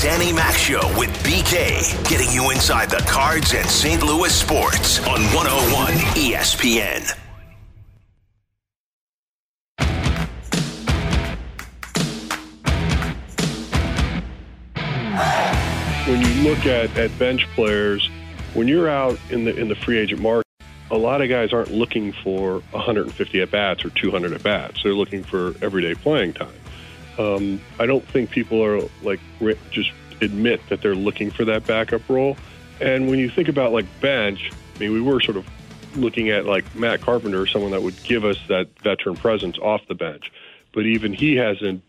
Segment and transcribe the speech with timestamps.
[0.00, 4.02] Danny Mac Show with BK, getting you inside the cards and St.
[4.02, 7.18] Louis sports on 101 ESPN.
[16.12, 18.08] when you look at, at bench players,
[18.54, 20.46] when you're out in the in the free agent market,
[20.90, 24.82] a lot of guys aren't looking for 150 at bats or 200 at bats.
[24.82, 26.61] They're looking for everyday playing time.
[27.18, 29.20] Um, I don't think people are like
[29.70, 32.36] just admit that they're looking for that backup role.
[32.80, 35.46] And when you think about like bench, I mean, we were sort of
[35.96, 39.94] looking at like Matt Carpenter, someone that would give us that veteran presence off the
[39.94, 40.32] bench.
[40.72, 41.82] But even he hasn't,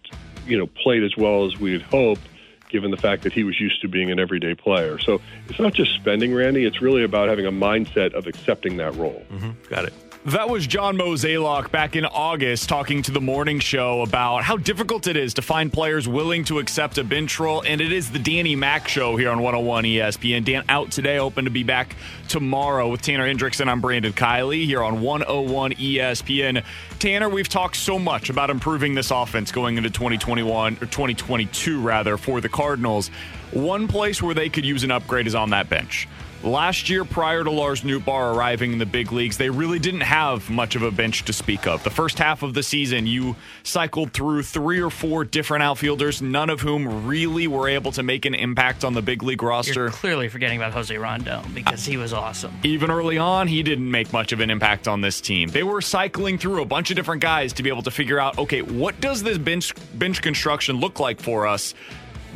[0.46, 2.28] you know, played as well as we had hoped
[2.70, 4.98] given the fact that he was used to being an everyday player.
[4.98, 6.66] So it's not just spending, Randy.
[6.66, 9.24] It's really about having a mindset of accepting that role.
[9.32, 9.52] Mm-hmm.
[9.70, 9.94] Got it.
[10.28, 15.06] That was John Mozeliak back in August talking to the morning show about how difficult
[15.08, 17.62] it is to find players willing to accept a bench role.
[17.68, 20.46] And it is the Danny Mac show here on 101 ESPN.
[20.46, 21.98] Dan out today, open to be back
[22.30, 23.68] tomorrow with Tanner Hendrickson.
[23.68, 26.64] I'm Brandon Kiley here on 101 ESPN.
[27.00, 32.16] Tanner, we've talked so much about improving this offense going into 2021 or 2022 rather
[32.16, 33.10] for the Cardinals.
[33.52, 36.08] One place where they could use an upgrade is on that bench.
[36.44, 40.50] Last year, prior to Lars Nootbaar arriving in the big leagues, they really didn't have
[40.50, 41.82] much of a bench to speak of.
[41.86, 46.50] The first half of the season, you cycled through three or four different outfielders, none
[46.50, 49.84] of whom really were able to make an impact on the big league roster.
[49.84, 52.54] You're clearly forgetting about Jose Rondon because he was awesome.
[52.64, 55.48] Even early on, he didn't make much of an impact on this team.
[55.48, 58.38] They were cycling through a bunch of different guys to be able to figure out,
[58.38, 61.74] okay, what does this bench bench construction look like for us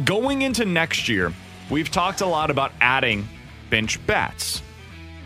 [0.06, 1.34] going into next year?
[1.70, 3.28] We've talked a lot about adding
[3.70, 4.62] bench bats.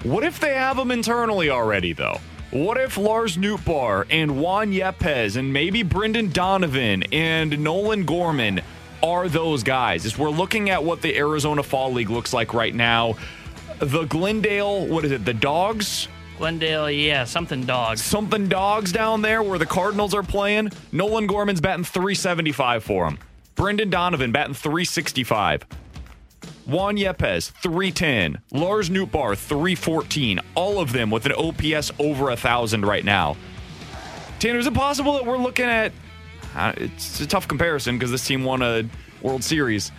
[0.03, 2.19] What if they have them internally already, though?
[2.51, 8.61] What if Lars Nootbaar and Juan Yepez and maybe Brendan Donovan and Nolan Gorman
[9.01, 10.05] are those guys?
[10.05, 13.15] As we're looking at what the Arizona Fall League looks like right now,
[13.79, 16.07] the Glendale, what is it, the Dogs?
[16.37, 18.03] Glendale, yeah, something dogs.
[18.03, 20.71] Something dogs down there where the Cardinals are playing.
[20.91, 23.19] Nolan Gorman's batting 375 for him.
[23.53, 25.65] Brendan Donovan batting 365.
[26.65, 28.41] Juan Yepez, 310.
[28.51, 30.39] Lars Nootbaar, 314.
[30.55, 33.35] All of them with an OPS over a 1,000 right now.
[34.39, 35.91] Tanner, is it possible that we're looking at.
[36.55, 38.83] Uh, it's a tough comparison because this team won a
[39.21, 39.91] World Series.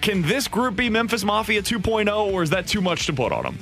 [0.00, 3.42] Can this group be Memphis Mafia 2.0, or is that too much to put on
[3.42, 3.58] them?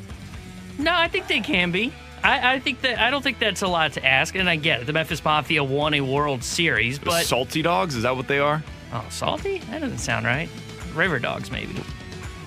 [0.78, 1.92] No, I think they can be.
[2.24, 4.82] I, I, think that I don't think that's a lot to ask, and I get
[4.82, 4.86] it.
[4.86, 8.62] The Memphis Mafia won a World Series, but salty dogs is that what they are?
[8.92, 9.58] Oh, salty?
[9.70, 10.48] That doesn't sound right.
[10.94, 11.74] River dogs, maybe.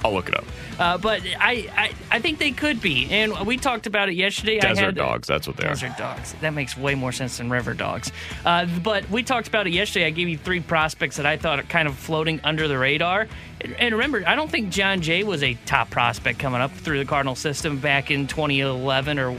[0.05, 0.45] I'll look it up.
[0.77, 4.59] Uh, but I, I, I think they could be, and we talked about it yesterday.
[4.59, 5.89] Desert I had, dogs, that's what they desert are.
[5.89, 6.35] Desert dogs.
[6.41, 8.11] That makes way more sense than river dogs.
[8.45, 10.05] Uh, but we talked about it yesterday.
[10.05, 13.27] I gave you three prospects that I thought are kind of floating under the radar.
[13.61, 16.99] And, and remember, I don't think Jon Jay was a top prospect coming up through
[16.99, 19.35] the Cardinal system back in 2011 or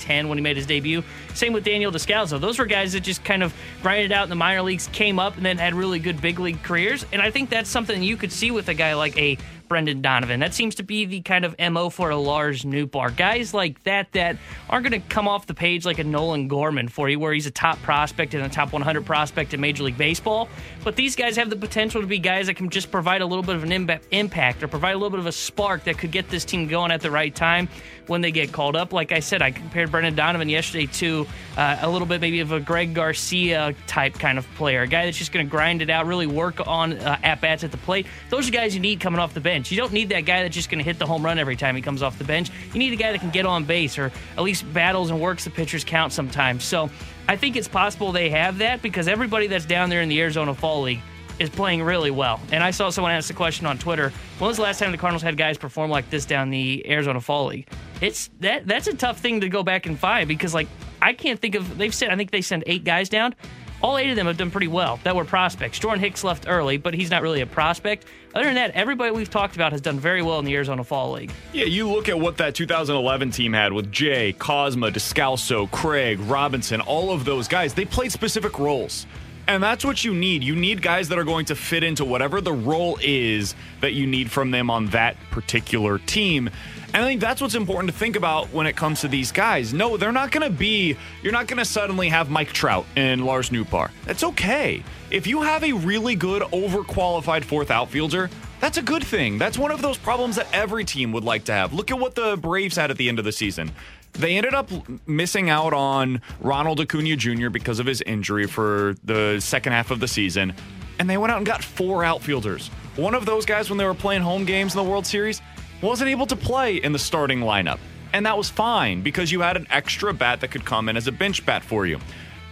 [0.00, 1.04] 10 when he made his debut.
[1.34, 2.40] Same with Daniel Descalso.
[2.40, 5.36] Those were guys that just kind of grinded out in the minor leagues, came up,
[5.36, 7.04] and then had really good big league careers.
[7.12, 10.40] And I think that's something you could see with a guy like a Brendan Donovan.
[10.40, 13.16] That seems to be the kind of MO for a Lars Nootbaar.
[13.16, 14.36] Guys like that that
[14.68, 17.46] aren't going to come off the page like a Nolan Gorman for you, where he's
[17.46, 20.48] a top prospect and a top 100 prospect in Major League Baseball.
[20.82, 23.44] But these guys have the potential to be guys that can just provide a little
[23.44, 26.28] bit of an impact or provide a little bit of a spark that could get
[26.30, 27.68] this team going at the right time
[28.08, 28.92] when they get called up.
[28.92, 31.26] Like I said, I compared Brendan Donovan yesterday to
[31.56, 35.04] uh, a little bit maybe of a Greg Garcia type kind of player, a guy
[35.04, 37.76] that's just going to grind it out, really work on uh, at bats at the
[37.78, 38.06] plate.
[38.30, 39.70] Those are guys you need coming off the bench.
[39.70, 41.76] You don't need that guy that's just going to hit the home run every time
[41.76, 42.50] he comes off the bench.
[42.72, 45.44] You need a guy that can get on base or at least battles and works
[45.44, 46.64] the pitcher's count sometimes.
[46.64, 46.90] So
[47.28, 50.54] I think it's possible they have that because everybody that's down there in the Arizona
[50.54, 51.02] Fall League
[51.38, 52.40] is playing really well.
[52.52, 54.98] And I saw someone ask the question on Twitter: When was the last time the
[54.98, 57.68] Cardinals had guys perform like this down the Arizona Fall League?
[58.00, 60.68] It's that that's a tough thing to go back and find because like
[61.02, 63.34] I can't think of they've said I think they sent eight guys down.
[63.80, 64.98] All eight of them have done pretty well.
[65.04, 65.78] That were prospects.
[65.78, 68.06] Jordan Hicks left early, but he's not really a prospect.
[68.34, 71.12] Other than that, everybody we've talked about has done very well in the Arizona Fall
[71.12, 71.30] League.
[71.52, 76.80] Yeah, you look at what that 2011 team had with Jay, Cosma, Descalso, Craig, Robinson,
[76.80, 77.72] all of those guys.
[77.72, 79.06] They played specific roles.
[79.48, 80.44] And that's what you need.
[80.44, 84.06] You need guys that are going to fit into whatever the role is that you
[84.06, 86.50] need from them on that particular team.
[86.92, 89.72] And I think that's what's important to think about when it comes to these guys.
[89.72, 93.24] No, they're not going to be, you're not going to suddenly have Mike Trout and
[93.24, 93.90] Lars Nootbaar.
[94.04, 94.82] That's okay.
[95.10, 98.28] If you have a really good, overqualified fourth outfielder,
[98.60, 99.38] that's a good thing.
[99.38, 101.72] That's one of those problems that every team would like to have.
[101.72, 103.70] Look at what the Braves had at the end of the season.
[104.18, 104.68] They ended up
[105.06, 107.50] missing out on Ronald Acuna Jr.
[107.50, 110.54] because of his injury for the second half of the season.
[110.98, 112.68] and they went out and got four outfielders.
[112.96, 115.40] One of those guys, when they were playing home games in the World Series,
[115.80, 117.78] wasn't able to play in the starting lineup.
[118.12, 121.06] And that was fine because you had an extra bat that could come in as
[121.06, 122.00] a bench bat for you.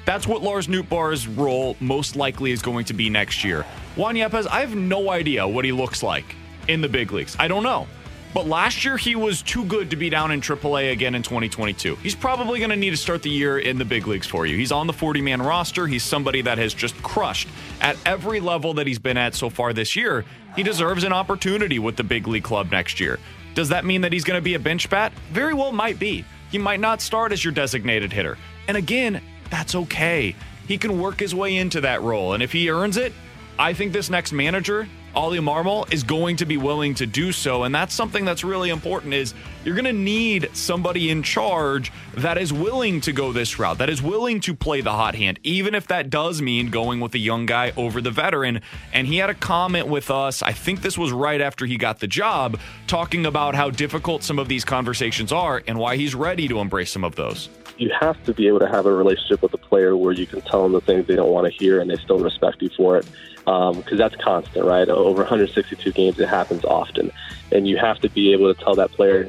[0.05, 3.65] That's what Lars Nootbaar's role most likely is going to be next year.
[3.97, 6.37] Juan Yepez, I have no idea what he looks like
[6.69, 7.35] in the big leagues.
[7.41, 7.89] I don't know.
[8.37, 11.97] But last year, he was too good to be down in AAA again in 2022.
[11.97, 14.59] He's probably going to need to start the year in the big leagues for you.
[14.59, 15.87] He's on the 40 man roster.
[15.87, 17.49] He's somebody that has just crushed
[17.81, 20.27] at every level that he's been at so far this year.
[20.55, 23.19] He deserves an opportunity with the big league club next year.
[23.55, 25.15] Does that mean that he's going to be a bench bat?
[25.33, 26.23] Very well, might be.
[26.51, 28.37] He might not start as your designated hitter.
[28.69, 30.37] And again, that's okay.
[30.69, 32.35] He can work his way into that role.
[32.35, 33.15] And if he earns it,
[33.59, 37.65] I think this next manager Oli Marmol is going to be willing to do so.
[37.65, 39.35] And that's something that's really important is
[39.67, 43.91] you're going to need somebody in charge that is willing to go this route, that
[43.91, 47.19] is willing to play the hot hand, even if that does mean going with a
[47.19, 48.61] young guy over the veteran.
[48.93, 51.99] And he had a comment with us, I think this was right after he got
[51.99, 56.47] the job, talking about how difficult some of these conversations are and why he's ready
[56.47, 57.49] to embrace some of those
[57.79, 60.41] you have to be able to have a relationship with a player where you can
[60.41, 62.97] tell them the things they don't want to hear and they still respect you for
[62.97, 63.07] it
[63.47, 64.89] because um, that's constant, right?
[64.89, 67.13] Over 162 games, it happens often,
[67.53, 69.29] and you have to be able to tell that player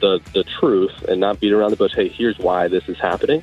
[0.00, 1.92] the the truth and not beat around the bush.
[1.94, 3.42] Hey, here's why this is happening,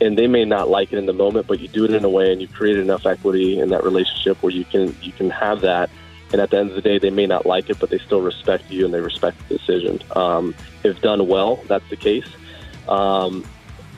[0.00, 2.08] and they may not like it in the moment, but you do it in a
[2.08, 5.60] way, and you create enough equity in that relationship where you can you can have
[5.62, 5.90] that.
[6.32, 8.20] And at the end of the day, they may not like it, but they still
[8.20, 10.00] respect you and they respect the decision.
[10.14, 10.54] Um,
[10.84, 12.28] if done well, that's the case.
[12.88, 13.44] Um,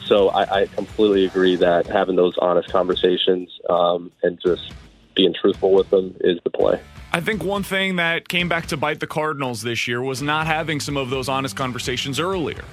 [0.07, 4.73] so I, I, completely agree that having those honest conversations um, and just
[5.15, 6.81] being truthful with them is the play.
[7.15, 10.47] I think one thing that came back to bite the Cardinals this year was not
[10.47, 12.65] having some of those honest conversations earlier.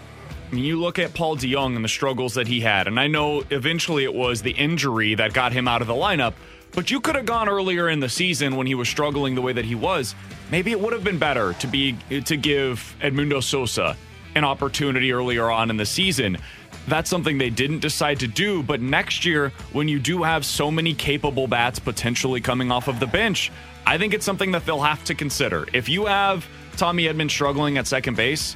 [0.50, 3.07] I mean, you look at Paul DeJong and the struggles that he had, and I
[3.07, 6.36] know eventually it was the injury that got him out of the lineup,
[6.71, 9.51] but you could have gone earlier in the season when he was struggling the way
[9.51, 10.15] that he was.
[10.51, 13.97] Maybe it would have been better to be to give Edmundo Sosa
[14.35, 16.38] an opportunity earlier on in the season
[16.89, 18.63] that's something they didn't decide to do.
[18.63, 23.00] But next year, when you do have so many capable bats potentially coming off of
[23.00, 23.51] the bench,
[23.89, 25.65] I think it's something that they'll have to consider.
[25.74, 26.45] If you have
[26.77, 28.56] Tommy Edman struggling at second base,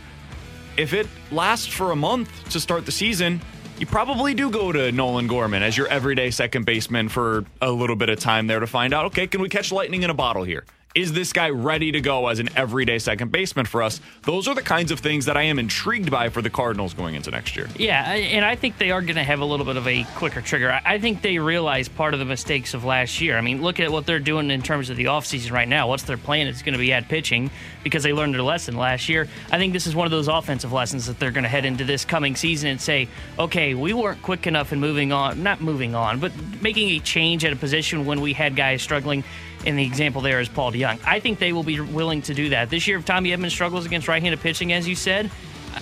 [0.78, 3.42] if it lasts for a month to start the season,
[3.80, 7.96] you probably do go to Nolan Gorman as your everyday second baseman for a little
[7.96, 10.44] bit of time there to find out, okay, can we catch lightning in a bottle
[10.44, 10.66] here?
[10.96, 14.00] Is this guy ready to go as an everyday second baseman for us?
[14.26, 17.16] Those are the kinds of things that I am intrigued by for the Cardinals going
[17.16, 17.68] into next year.
[17.78, 20.40] Yeah, and I think they are going to have a little bit of a quicker
[20.40, 20.80] trigger.
[20.86, 23.40] I think they realize part of the mistakes of last year.
[23.40, 25.88] I mean, look at what they're doing in terms of the offseason right now.
[25.88, 26.46] What's their plan?
[26.46, 27.50] It's going to be at pitching
[27.84, 29.28] because they learned their lesson last year.
[29.52, 31.86] I think this is one of those offensive lessons that they're going to head into
[31.86, 33.08] this coming season and say,
[33.40, 36.32] okay, we weren't quick enough in moving on, not moving on, but
[36.62, 39.24] making a change at a position when we had guys struggling
[39.66, 41.00] and the example there is Paul DeJong.
[41.06, 42.70] I think they will be willing to do that.
[42.70, 45.32] This year, if Tommy Edman struggles against right handed pitching, as you said,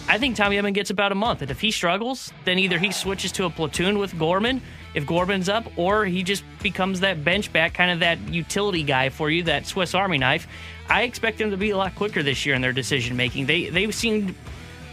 [0.07, 1.41] I think Tommy Edman gets about a month.
[1.41, 4.61] And if he struggles, then either he switches to a platoon with Gorman
[4.93, 9.09] if Gorman's up, or he just becomes that bench back, kind of that utility guy
[9.09, 10.47] for you, that Swiss Army knife.
[10.89, 13.45] I expect them to be a lot quicker this year in their decision making.
[13.45, 14.35] They they seemed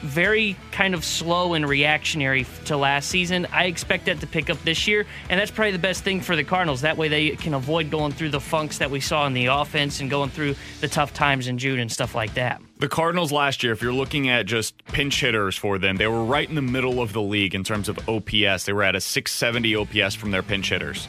[0.02, 3.46] very kind of slow and reactionary to last season.
[3.52, 6.36] I expect that to pick up this year, and that's probably the best thing for
[6.36, 6.82] the Cardinals.
[6.82, 10.00] That way they can avoid going through the funks that we saw in the offense
[10.00, 12.60] and going through the tough times in June and stuff like that.
[12.78, 16.24] The Cardinals last year, if you're looking at just pinch hitters for them, they were
[16.24, 18.64] right in the middle of the league in terms of OPS.
[18.64, 21.08] They were at a 670 OPS from their pinch hitters.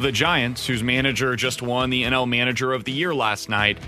[0.00, 3.78] The Giants, whose manager just won the NL Manager of the Year last night,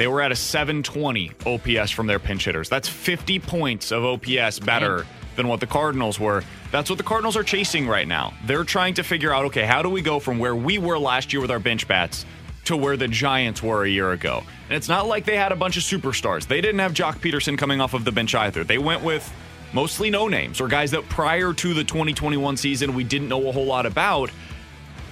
[0.00, 2.70] they were at a 720 OPS from their pinch hitters.
[2.70, 6.42] That's 50 points of OPS better than what the Cardinals were.
[6.72, 8.32] That's what the Cardinals are chasing right now.
[8.46, 11.34] They're trying to figure out okay, how do we go from where we were last
[11.34, 12.24] year with our bench bats
[12.64, 14.42] to where the Giants were a year ago?
[14.70, 16.46] And it's not like they had a bunch of superstars.
[16.46, 18.64] They didn't have Joc Pederson coming off of the bench either.
[18.64, 19.30] They went with
[19.74, 23.52] mostly no names or guys that prior to the 2021 season we didn't know a
[23.52, 24.30] whole lot about.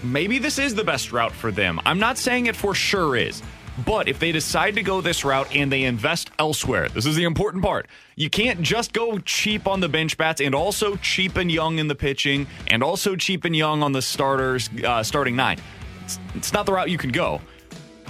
[0.02, 1.78] Maybe this is the best route for them.
[1.84, 3.42] I'm not saying it for sure is.
[3.84, 7.24] But if they decide to go this route and they invest elsewhere, this is the
[7.24, 7.86] important part.
[8.16, 11.86] You can't just go cheap on the bench bats and also cheap and young in
[11.86, 15.60] the pitching and also cheap and young on the starters uh, starting nine.
[16.04, 17.40] It's, it's not the route you can go.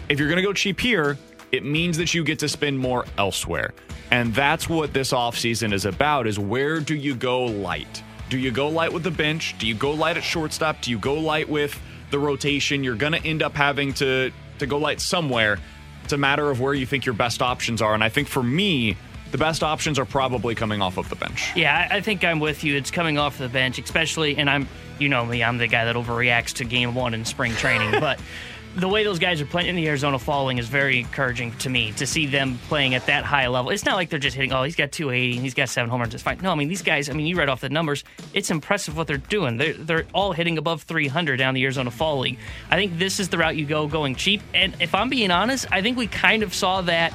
[0.08, 1.18] If you're going to go cheap here,
[1.52, 3.74] it means that you get to spend more elsewhere.
[4.10, 8.02] And that's what this offseason is about is where do you go light?
[8.30, 9.56] Do you go light with the bench?
[9.58, 10.80] Do you go light at shortstop?
[10.80, 11.78] Do you go light with
[12.10, 12.82] the rotation?
[12.82, 15.58] You're going to end up having to to go light somewhere.
[16.04, 17.94] It's a matter of where you think your best options are.
[17.94, 18.96] And I think for me,
[19.30, 21.54] the best options are probably coming off of the bench.
[21.54, 22.76] Yeah, I think I'm with you.
[22.76, 25.96] It's coming off the bench, especially, and I'm, you know me, I'm the guy that
[25.96, 28.00] overreacts to game one in spring training.
[28.00, 28.18] but
[28.78, 31.90] the way those guys are playing in the Arizona Falling is very encouraging to me
[31.92, 33.72] to see them playing at that high level.
[33.72, 36.00] It's not like they're just hitting, oh, he's got 280 and he's got seven home
[36.00, 36.14] runs.
[36.14, 36.38] It's fine.
[36.40, 38.04] No, I mean, these guys, I mean, you read off the numbers.
[38.34, 39.56] It's impressive what they're doing.
[39.56, 42.38] They're, they're all hitting above 300 down the Arizona Fall League.
[42.70, 44.42] I think this is the route you go going cheap.
[44.54, 47.12] And if I'm being honest, I think we kind of saw that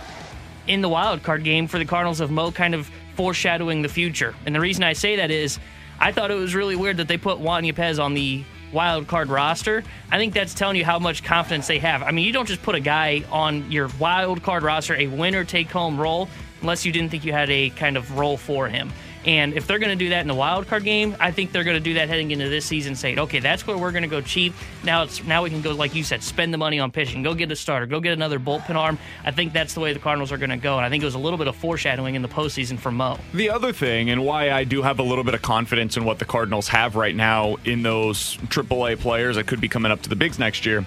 [0.67, 4.35] in the wild card game for the Cardinals of Mo kind of foreshadowing the future.
[4.45, 5.59] And the reason I say that is
[5.99, 8.43] I thought it was really weird that they put Juan Yepez on the
[8.73, 9.83] wild card roster.
[10.11, 12.03] I think that's telling you how much confidence they have.
[12.03, 15.43] I mean, you don't just put a guy on your wild card roster, a winner
[15.43, 16.27] take home role,
[16.61, 18.91] unless you didn't think you had a kind of role for him.
[19.25, 21.63] And if they're going to do that in the wild card game, I think they're
[21.63, 24.09] going to do that heading into this season, saying, okay, that's where we're going to
[24.09, 24.53] go cheap.
[24.83, 27.33] Now it's now we can go, like you said, spend the money on pitching, go
[27.33, 28.99] get a starter, go get another bullpen arm.
[29.23, 31.05] I think that's the way the Cardinals are going to go, and I think it
[31.05, 33.17] was a little bit of foreshadowing in the postseason for Mo.
[33.33, 36.19] The other thing, and why I do have a little bit of confidence in what
[36.19, 40.09] the Cardinals have right now in those AAA players that could be coming up to
[40.09, 40.85] the bigs next year.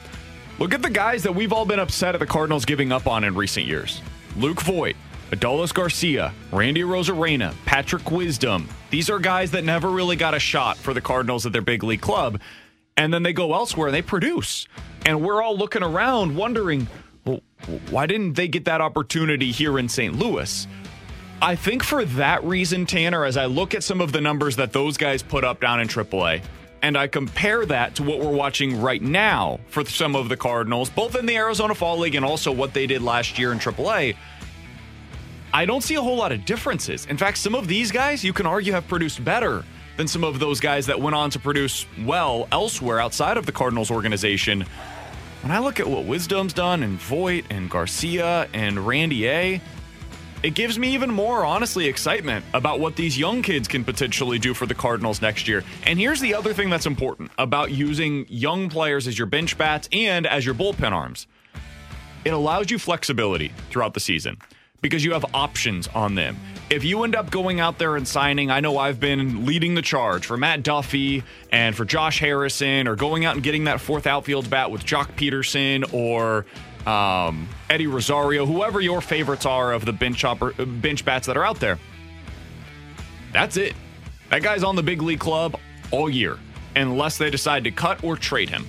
[0.59, 3.25] Look at the guys that we've all been upset at the Cardinals giving up on
[3.25, 4.01] in recent years.
[4.37, 4.97] Luke Voit,
[5.31, 8.69] Adolis Garcia, Randy Arozarena, Patrick Wisdom.
[8.91, 11.83] These are guys that never really got a shot for the Cardinals at their big
[11.83, 12.41] league club.
[12.97, 14.69] And then they go elsewhere and they produce.
[15.05, 16.87] And we're all looking around wondering,
[17.25, 17.41] well,
[17.91, 20.17] why didn't they get that opportunity here in St.
[20.17, 20.67] Louis?
[21.43, 24.73] I think for that reason, Tanner, as I look at some of the numbers that
[24.73, 26.43] those guys put up down in AAA,
[26.83, 30.89] and I compare that to what we're watching right now for some of the Cardinals,
[30.89, 34.17] both in the Arizona Fall League and also what they did last year in AAA,
[35.53, 37.07] I don't see a whole lot of differences.
[37.07, 39.65] In fact, some of these guys you can argue have produced better
[39.97, 43.53] than some of those guys that went on to produce well elsewhere outside of the
[43.53, 44.65] Cardinals organization.
[45.43, 49.61] When I look at what Wisdom's done and Voit and Garcia and Randy A,
[50.43, 54.53] it gives me even more, honestly, excitement about what these young kids can potentially do
[54.53, 55.65] for the Cardinals next year.
[55.85, 59.89] And here's the other thing that's important about using young players as your bench bats
[59.93, 61.27] and as your bullpen arms
[62.27, 64.37] it allows you flexibility throughout the season
[64.87, 66.37] because you have options on them.
[66.71, 69.83] If you end up going out there and signing, I know I've been leading the
[69.83, 74.07] charge for Matt Duffy and for Josh Harrison, or going out and getting that fourth
[74.07, 76.47] outfield bat with Joc Pederson or
[76.89, 81.45] um, Eddie Rosario, whoever your favorites are of the bench chopper, bench bats that are
[81.45, 81.81] out there.
[83.33, 83.75] That's it.
[84.31, 85.59] That guy's on the big league club
[85.91, 86.39] all year,
[86.77, 88.65] unless they decide to cut or trade him.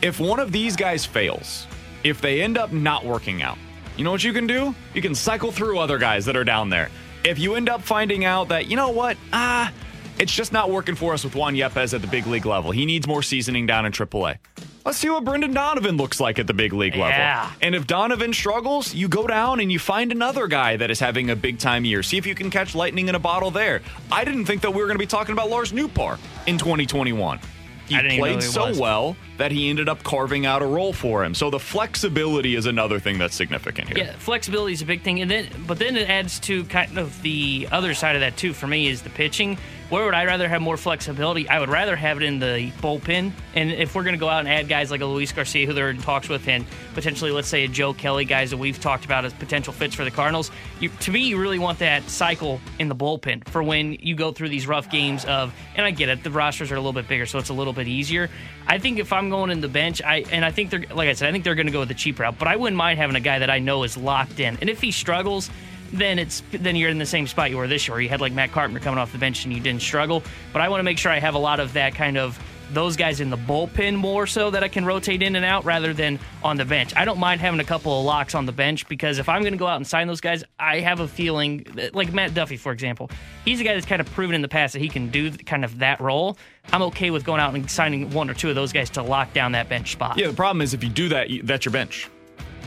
[0.00, 1.66] If one of these guys fails,
[2.04, 3.58] if they end up not working out,
[3.96, 4.74] you know what you can do?
[4.94, 6.90] You can cycle through other guys that are down there.
[7.24, 9.72] If you end up finding out that, you know what, ah,
[10.18, 12.70] it's just not working for us with Juan Yepez at the big league level.
[12.70, 14.38] He needs more seasoning down in AAA.
[14.84, 17.10] Let's see what Brendan Donovan looks like at the big league level.
[17.10, 17.52] Yeah.
[17.60, 21.30] And if Donovan struggles, you go down and you find another guy that is having
[21.30, 22.02] a big time year.
[22.02, 23.80] See if you can catch lightning in a bottle there.
[24.10, 27.38] I didn't think that we were going to be talking about Lars Nootbaar in 2021.
[27.86, 30.64] He I didn't even know played so well that he ended up carving out a
[30.64, 31.34] role for him.
[31.34, 33.98] So the flexibility is another thing that's significant here.
[33.98, 37.20] Yeah, flexibility is a big thing, and then but then it adds to kind of
[37.22, 38.52] the other side of that too.
[38.52, 39.58] For me, is the pitching.
[39.92, 41.46] Where would I rather have more flexibility?
[41.50, 43.32] I would rather have it in the bullpen.
[43.54, 45.74] And if we're going to go out and add guys like a Luis Garcia, who
[45.74, 49.04] they're in talks with, and potentially, let's say, a Joe Kelly, guys that we've talked
[49.04, 52.58] about as potential fits for the Cardinals, you, to me, you really want that cycle
[52.78, 55.52] in the bullpen for when you go through these rough games of.
[55.76, 57.74] And I get it, the rosters are a little bit bigger, so it's a little
[57.74, 58.30] bit easier.
[58.66, 61.14] I think if I'm going in the bench, I and I think they're like I
[61.14, 62.38] said, I think they're going to go with the cheap route.
[62.38, 64.80] But I wouldn't mind having a guy that I know is locked in, and if
[64.80, 65.50] he struggles
[65.92, 68.00] then it's then you're in the same spot you were this year.
[68.00, 70.22] You had like Matt Carpenter coming off the bench and you didn't struggle.
[70.52, 72.38] But I want to make sure I have a lot of that kind of
[72.72, 75.92] those guys in the bullpen more so that I can rotate in and out rather
[75.92, 76.94] than on the bench.
[76.96, 79.52] I don't mind having a couple of locks on the bench because if I'm going
[79.52, 82.56] to go out and sign those guys, I have a feeling that, like Matt Duffy,
[82.56, 83.10] for example,
[83.44, 85.64] he's a guy that's kind of proven in the past that he can do kind
[85.64, 86.36] of that role.
[86.72, 89.32] I'm okay with going out and signing one or two of those guys to lock
[89.32, 90.18] down that bench spot.
[90.18, 92.08] Yeah, the problem is if you do that, that's your bench.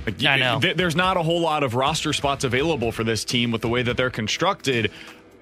[0.05, 0.59] Like, I know.
[0.59, 3.81] there's not a whole lot of roster spots available for this team with the way
[3.81, 4.91] that they're constructed.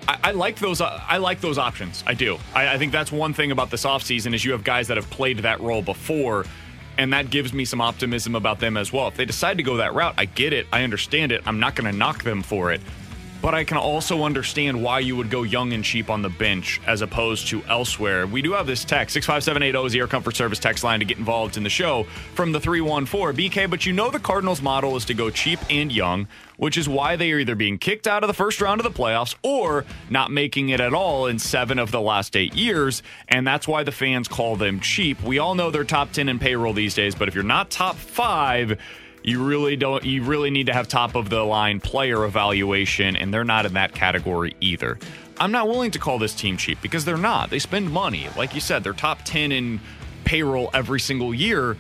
[0.08, 0.82] I, I like those.
[0.82, 2.04] Uh, I like those options.
[2.06, 2.38] I do.
[2.54, 5.10] I, I think that's one thing about this offseason is you have guys that have
[5.10, 6.46] played that role before,
[6.98, 9.08] and that gives me some optimism about them as well.
[9.08, 10.68] If they decide to go that route, I get it.
[10.72, 11.42] I understand it.
[11.46, 12.82] I'm not going to knock them for it.
[13.44, 16.80] But I can also understand why you would go young and cheap on the bench
[16.88, 18.26] as opposed to elsewhere.
[18.26, 21.18] We do have this text 65780 is the Air Comfort Service text line to get
[21.18, 23.70] involved in the show from the 314 BK.
[23.70, 27.18] But you know the Cardinals' model is to go cheap and young, which is why
[27.18, 30.32] they are either being kicked out of the first round of the playoffs or not
[30.32, 33.04] making it at all in seven of the last eight years.
[33.28, 35.22] And that's why the fans call them cheap.
[35.22, 37.98] We all know they're top 10 in payroll these days, but if you're not top
[37.98, 38.80] five,
[39.24, 43.34] you really don't you really need to have top of the line player evaluation and
[43.34, 45.00] they're not in that category either
[45.40, 48.54] i'm not willing to call this team cheap because they're not they spend money like
[48.54, 49.80] you said they're top 10 in
[50.26, 51.78] payroll every single year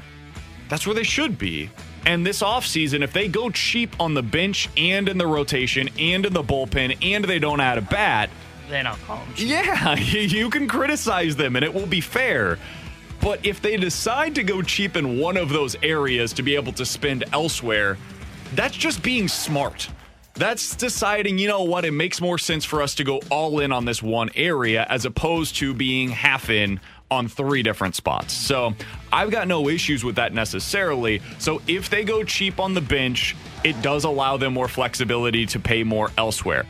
[0.69, 1.69] That's where they should be.
[2.05, 6.25] And this offseason, if they go cheap on the bench and in the rotation and
[6.25, 8.29] in the bullpen and they don't add a bat,
[8.69, 9.33] then I'll call them.
[9.37, 12.57] Yeah, you can criticize them and it will be fair.
[13.23, 16.73] But if they decide to go cheap in one of those areas to be able
[16.73, 17.97] to spend elsewhere,
[18.53, 19.87] that's just being smart.
[20.33, 23.71] That's deciding, you know what, it makes more sense for us to go all in
[23.71, 28.33] on this one area as opposed to being half in on three different spots.
[28.33, 28.73] So
[29.11, 31.21] I've got no issues with that necessarily.
[31.39, 35.59] So if they go cheap on the bench, it does allow them more flexibility to
[35.59, 36.65] pay more elsewhere.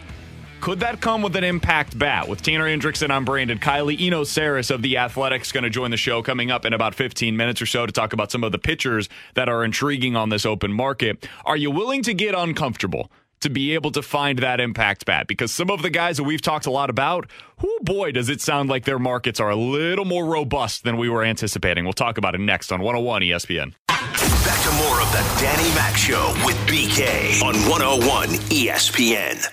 [0.64, 2.30] Could that come with an impact bat?
[2.30, 4.00] With Tanner Hendrickson, I'm Brandon Kiley.
[4.00, 7.36] Eno Sarris of The Athletic's going to join the show coming up in about 15
[7.36, 10.46] minutes or so to talk about some of the pitchers that are intriguing on this
[10.46, 11.28] open market.
[11.44, 13.12] Are you willing to get uncomfortable?
[13.42, 16.42] to be able to find that impact bat because some of the guys that we've
[16.42, 17.30] talked a lot about,
[17.62, 21.10] oh boy, does it sound like their markets are a little more robust than we
[21.10, 21.84] were anticipating.
[21.84, 23.74] We'll talk about it next on 101 ESPN.
[23.90, 29.52] Back to more of the Danny Mac Show with BK on 101 ESPN.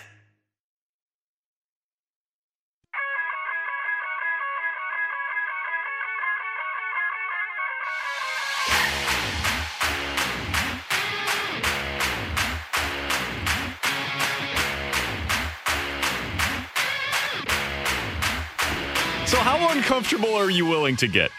[19.91, 21.33] Uncomfortable are you willing to get?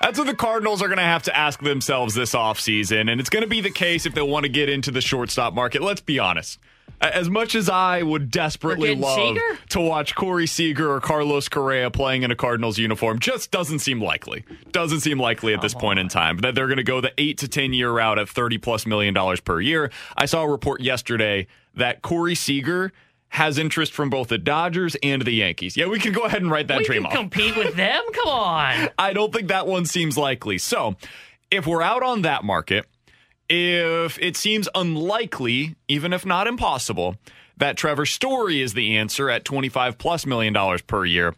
[0.00, 3.10] That's what the Cardinals are going to have to ask themselves this offseason.
[3.10, 5.54] And it's going to be the case if they want to get into the shortstop
[5.54, 5.82] market.
[5.82, 6.60] Let's be honest.
[7.00, 9.58] As much as I would desperately love Seager?
[9.70, 14.00] to watch Corey Seager or Carlos Correa playing in a Cardinals uniform, just doesn't seem
[14.00, 14.44] likely.
[14.70, 17.38] Doesn't seem likely at this point in time that they're going to go the eight
[17.38, 19.90] to 10 year route at 30 plus million dollars per year.
[20.16, 22.92] I saw a report yesterday that Corey Seager
[23.30, 25.76] has interest from both the Dodgers and the Yankees.
[25.76, 27.18] Yeah, we can go ahead and write that we dream can off.
[27.18, 28.02] compete with them.
[28.12, 28.88] Come on.
[28.98, 30.58] I don't think that one seems likely.
[30.58, 30.96] So,
[31.50, 32.86] if we're out on that market,
[33.48, 37.16] if it seems unlikely, even if not impossible,
[37.56, 41.34] that Trevor Story is the answer at 25 plus million dollars per year.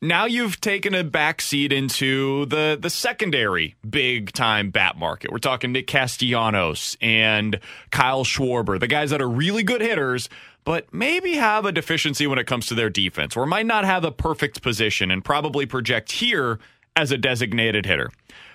[0.00, 5.32] Now you've taken a backseat into the the secondary big time bat market.
[5.32, 7.58] We're talking Nick Castellanos and
[7.90, 10.28] Kyle Schwarber, the guys that are really good hitters,
[10.68, 14.04] but maybe have a deficiency when it comes to their defense, or might not have
[14.04, 16.58] a perfect position and probably project here
[16.94, 18.10] as a designated hitter.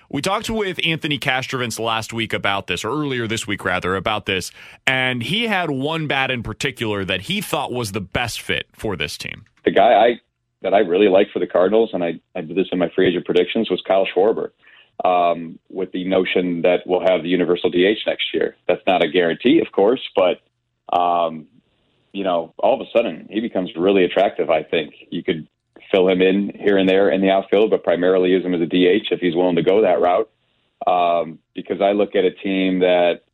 [0.08, 4.26] We talked with Anthony Castrovince last week about this, or earlier this week, rather, about
[4.26, 4.52] this,
[4.86, 8.94] and he had one bat in particular that he thought was the best fit for
[8.94, 9.44] this team.
[9.64, 10.20] The guy I
[10.62, 13.08] that I really like for the Cardinals, and I, I did this in my free
[13.08, 14.50] agent predictions, was Kyle Schwarber,
[15.04, 18.54] um, with the notion that we'll have the universal DH next year.
[18.68, 20.40] That's not a guarantee, of course, but
[20.96, 21.48] um,
[22.14, 24.48] you know, all of a sudden he becomes really attractive.
[24.48, 25.46] I think you could
[25.92, 28.66] fill him in here and there in the outfield, but primarily use him as a
[28.66, 30.30] DH if he's willing to go that route.
[30.86, 33.24] Um, because I look at a team that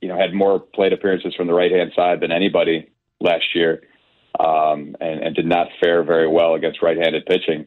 [0.00, 3.82] you know had more plate appearances from the right hand side than anybody last year,
[4.40, 7.66] um, and, and did not fare very well against right-handed pitching.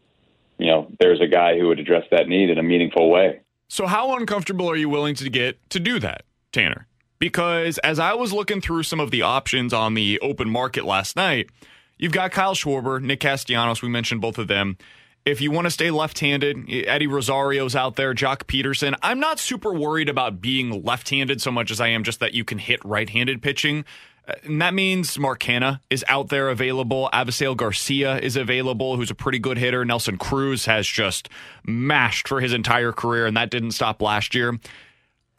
[0.57, 3.41] You know, there's a guy who would address that need in a meaningful way.
[3.69, 6.87] So, how uncomfortable are you willing to get to do that, Tanner?
[7.19, 11.15] Because as I was looking through some of the options on the open market last
[11.15, 11.49] night,
[11.97, 13.81] you've got Kyle Schwarber, Nick Castellanos.
[13.81, 14.77] We mentioned both of them.
[15.25, 18.95] If you want to stay left handed, Eddie Rosario's out there, Joc Pederson.
[19.01, 22.33] I'm not super worried about being left handed so much as I am just that
[22.33, 23.83] you can hit right handed pitching.
[24.25, 27.09] Uh, and that means Mark Canha is out there available.
[27.11, 29.83] Avisail Garcia is available, who's a pretty good hitter.
[29.83, 31.27] Nelson Cruz has just
[31.65, 34.57] mashed for his entire career, and that didn't stop last year.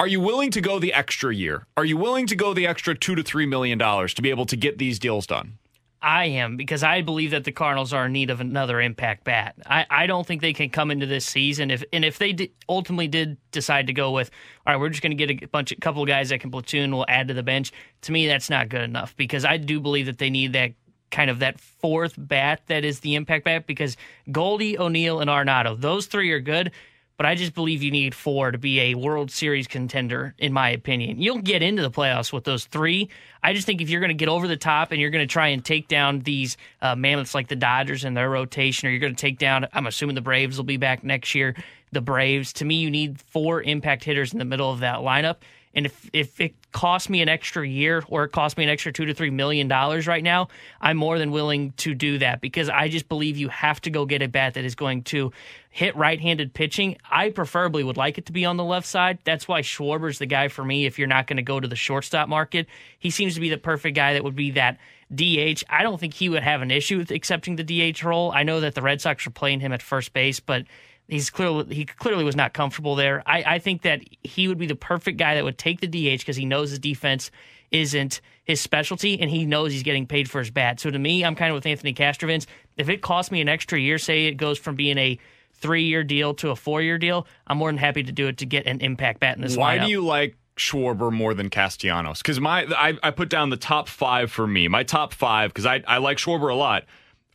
[0.01, 1.67] Are you willing to go the extra year?
[1.77, 4.47] Are you willing to go the extra two to three million dollars to be able
[4.47, 5.59] to get these deals done?
[6.01, 9.57] I am because I believe that the Cardinals are in need of another impact bat.
[9.67, 13.09] I, I don't think they can come into this season if and if they ultimately
[13.09, 14.31] did decide to go with
[14.65, 16.95] all right, we're just going to get a bunch of couple guys that can platoon,
[16.95, 17.73] we'll add to the bench.
[18.03, 20.75] To me, that's not good enough because I do believe that they need that
[21.11, 23.97] kind of that fourth bat that is the impact bat because
[24.31, 26.71] Goldie, O'Neill, and Arenado, those three are good
[27.19, 30.71] but I just believe you need four to be a World Series contender, in my
[30.71, 31.21] opinion.
[31.21, 33.11] You'll get into the playoffs with those three.
[33.43, 35.31] I just think if you're going to get over the top and you're going to
[35.33, 39.01] try and take down these uh, mammoths like the Dodgers and their rotation, or you're
[39.01, 41.57] going to take down, I'm assuming the Braves will be back next year.
[41.91, 45.39] The Braves, to me, you need four impact hitters in the middle of that lineup.
[45.75, 48.93] And if if it costs me an extra year or it costs me an extra
[48.93, 50.49] two to three million dollars right now,
[50.81, 54.07] I'm more than willing to do that because I just believe you have to go
[54.07, 55.33] get a bat that is going to
[55.71, 56.97] hit right-handed pitching.
[57.11, 59.19] I preferably would like it to be on the left side.
[59.25, 60.87] That's why Schwarber's the guy for me.
[60.87, 62.67] If you're not going to go to the shortstop market,
[62.99, 64.79] he seems to be the perfect guy that would be that
[65.15, 65.63] DH.
[65.69, 68.33] I don't think he would have an issue with accepting the DH role.
[68.33, 70.65] I know that the Red Sox are playing him at first base, but
[71.09, 73.23] He's clearly he clearly was not comfortable there.
[73.27, 76.21] I, I think that he would be the perfect guy that would take the DH
[76.21, 77.31] because he knows his defense
[77.71, 80.81] isn't his specialty and he knows he's getting paid for his bat.
[80.81, 82.47] So to me, I'm kind of with Anthony Castrovince.
[82.77, 85.19] If it costs me an extra year, say it goes from being a
[85.55, 88.39] three year deal to a four year deal, I'm more than happy to do it
[88.39, 89.67] to get an impact bat in this one.
[89.67, 89.85] Why lineup.
[89.87, 92.19] do you like Schwarber more than Castellanos?
[92.19, 94.69] Because my I, I put down the top five for me.
[94.69, 96.85] My top five because I I like Schwarber a lot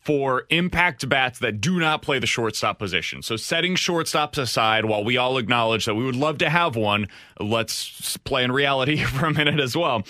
[0.04, 3.22] for impact bats that do not play the shortstop position.
[3.22, 7.08] So setting shortstops aside, while we all acknowledge that we would love to have one,
[7.40, 10.04] let's play in reality for a minute as well.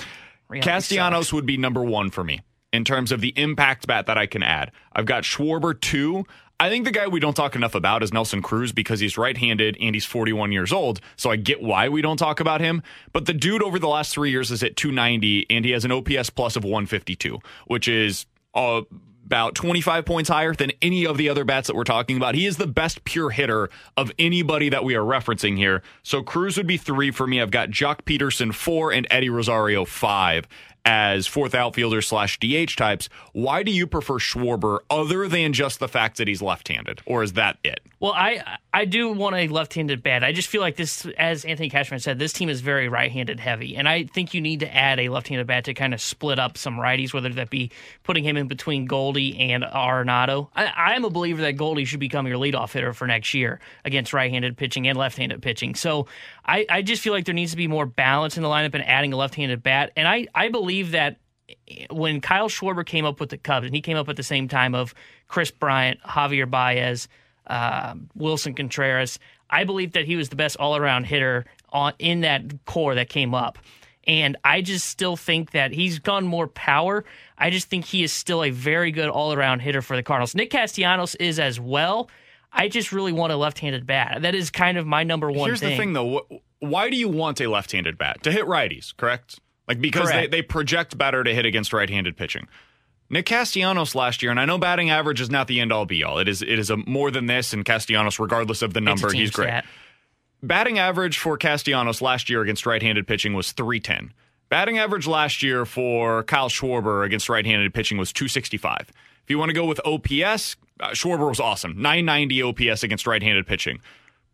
[0.50, 1.34] Reality Castellanos sucks.
[1.34, 4.42] would be number one for me in terms of the impact bat that I can
[4.42, 4.72] add.
[4.94, 6.26] I've got Schwarber two.
[6.60, 9.38] I think the guy we don't talk enough about is Nelson Cruz because he's right
[9.38, 11.02] handed and he's 41 years old.
[11.18, 12.82] So I get why we don't talk about him.
[13.12, 15.92] But the dude over the last three years is at 290 and he has an
[15.92, 18.26] OPS plus of 152, which is
[18.56, 18.82] uh,
[19.26, 22.36] about 25 points higher than any of the other bats that we're talking about.
[22.36, 25.82] He is the best pure hitter of anybody that we are referencing here.
[26.04, 27.42] So Cruz would be three for me.
[27.42, 30.48] I've got Joc Pederson four and Eddie Rosario five
[30.86, 33.10] as fourth outfielder slash DH types.
[33.32, 37.02] Why do you prefer Schwarber other than just the fact that he's left handed?
[37.06, 37.80] Or is that it?
[38.00, 40.26] Well, I I do want a left-handed bat.
[40.26, 43.78] I just feel like this, as Anthony Cashman said, this team is very right-handed heavy,
[43.78, 46.58] and I think you need to add a left-handed bat to kind of split up
[46.58, 47.72] some righties, whether that be
[48.04, 50.50] putting him in between Goldie and Arenado.
[50.54, 54.12] I am a believer that Goldie should become your leadoff hitter for next year against
[54.12, 55.76] right-handed pitching and left-handed pitching.
[55.76, 56.08] So
[56.46, 58.84] I, I just feel like there needs to be more balance in the lineup and
[58.86, 61.18] adding a left-handed bat, and I I believe that
[61.90, 64.48] when Kyle Schwarber came up with the Cubs, and he came up at the same
[64.48, 64.94] time of
[65.28, 67.08] Kris Bryant, Javier Baez,
[67.48, 72.22] uh, Willson Contreras, I believe that he was the best all around hitter on in
[72.22, 73.60] that core that came up.
[74.06, 77.06] And I just still think that he's gone more power.
[77.38, 80.36] I just think he is still a very good all around hitter for the Cardinals.
[80.36, 82.10] Nick Castellanos is as well.
[82.54, 84.20] I just really want a left handed bat.
[84.22, 85.72] That is kind of my number one Here's thing.
[85.72, 86.22] the thing, though.
[86.60, 88.24] Why do you want a left handed bat?
[88.24, 89.40] To hit righties, correct?
[89.68, 90.32] Like because they, Correct.
[90.32, 92.48] they project better to hit against right handed pitching.
[93.10, 96.04] Nick Castellanos last year, and I know batting average is not the end all be
[96.04, 96.20] all.
[96.20, 99.32] It is it is a more than this, and Castellanos, regardless of the number, he's
[99.32, 99.48] great.
[99.48, 99.66] stat.
[100.42, 104.14] Batting average for Castellanos last year against right-handed pitching was 310.
[104.50, 108.92] Batting average last year for Kyle Schwarber against right-handed pitching was 265.
[109.24, 111.82] If you want to go with OPS, uh, Schwarber was awesome.
[111.82, 113.80] 990 OPS against right-handed pitching.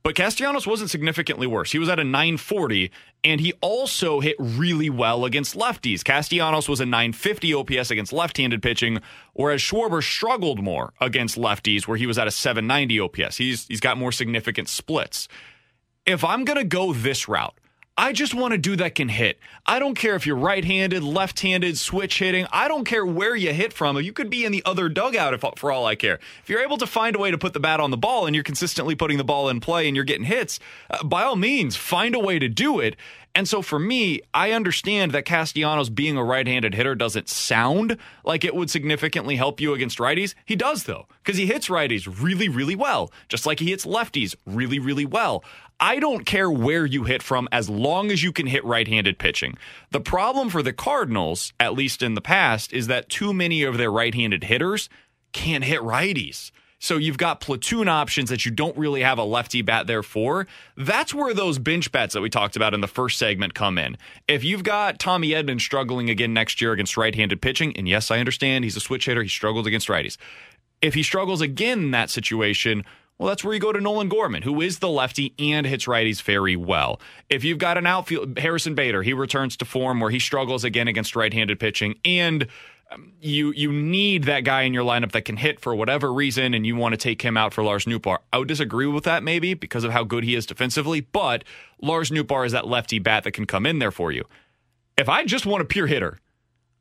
[0.02, 1.74] But Castellanos wasn't significantly worse.
[1.74, 2.90] He was at a 940,
[3.24, 6.04] and he also hit really well against lefties.
[6.06, 9.02] Castellanos was a 950 OPS against left handed pitching,
[9.34, 13.36] whereas Schwarber struggled more against lefties, where he was at a 790 OPS.
[13.36, 15.28] He's, he's got more significant splits
[16.10, 17.59] if I'm going to go this route,
[18.00, 19.40] I just want a dude that can hit.
[19.66, 22.48] I don't care if you're right handed, left handed, switch hitting.
[22.50, 24.00] I don't care where you hit from.
[24.00, 26.18] You could be in the other dugout if, for all I care.
[26.42, 28.34] If you're able to find a way to put the bat on the ball and
[28.34, 31.76] you're consistently putting the ball in play and you're getting hits, uh, by all means,
[31.76, 32.96] find a way to do it.
[33.36, 37.98] And so for me, I understand that Castellanos being a right handed hitter doesn't sound
[38.24, 40.36] like it would significantly help you against righties.
[40.46, 44.36] He does, though, because he hits righties really, really well, just like he hits lefties
[44.46, 45.44] really, really well.
[45.80, 49.18] I don't care where you hit from as long as you can hit right handed
[49.18, 49.58] pitching.
[49.92, 53.78] The problem for the Cardinals, at least in the past, is that too many of
[53.78, 54.90] their right handed hitters
[55.32, 56.52] can't hit righties.
[56.82, 60.48] So you've got platoon options that you don't really have a lefty bat there for.
[60.78, 63.98] That's where those bench bats that we talked about in the first segment come in.
[64.30, 68.12] If you've got Tommy Edmonds struggling again next year against right handed pitching, and yes,
[68.12, 70.18] I understand he's a switch hitter, he struggled against righties.
[70.82, 72.86] If he struggles again in that situation,
[73.20, 76.22] well, that's where you go to Nolan Gorman, who is the lefty and hits righties
[76.22, 77.02] very well.
[77.30, 80.88] If you've got an outfield, Harrison Bader, he returns to form where he struggles again
[80.88, 82.48] against right-handed pitching, and
[82.92, 86.54] um, you you need that guy in your lineup that can hit for whatever reason,
[86.54, 88.20] and you want to take him out for Lars Nootbaar.
[88.32, 91.44] I would disagree with that maybe because of how good he is defensively, but
[91.82, 94.24] Lars Nootbaar is that lefty bat that can come in there for you.
[94.98, 96.20] If I just want a pure hitter,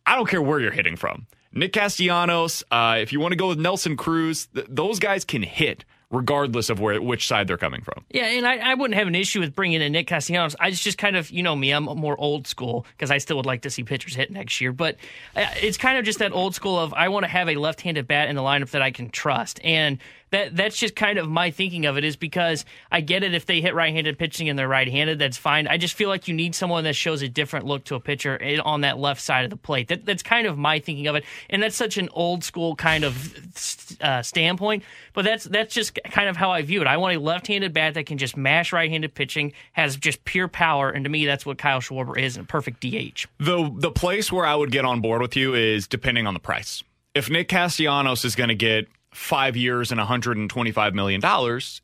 [0.07, 1.27] I don't care where you're hitting from.
[1.53, 5.42] Nick Castellanos, uh, if you want to go with Nelson Cruz, th- those guys can
[5.42, 8.05] hit regardless of where which side they're coming from.
[8.11, 10.57] Yeah, and I, I wouldn't have an issue with bringing in Nick Castellanos.
[10.59, 13.37] I just, just kind of, you know me, I'm more old school because I still
[13.37, 14.73] would like to see pitchers hit next year.
[14.73, 14.97] But
[15.37, 18.07] uh, it's kind of just that old school of I want to have a left-handed
[18.07, 19.99] bat in the lineup that I can trust, and
[20.31, 22.05] that that's just kind of my thinking of it.
[22.05, 25.67] Is because I get it if they hit right-handed pitching and they're right-handed, that's fine.
[25.67, 28.61] I just feel like you need someone that shows a different look to a pitcher
[28.64, 29.88] on that left side of the plate.
[29.88, 33.05] That, that's kind of my thinking of it, and that's such an old school kind
[33.05, 34.83] of uh, standpoint.
[35.12, 36.87] But that's that's just kind of how I view it.
[36.87, 40.91] I want a left-handed bat that can just mash right-handed pitching, has just pure power,
[40.91, 43.27] and to me, that's what Kyle Schwarber is, a perfect DH.
[43.38, 46.41] The the place where I would get on board with you is depending on the
[46.41, 46.83] price.
[47.14, 51.23] If Nick Castellanos is going to get five years and $125 million,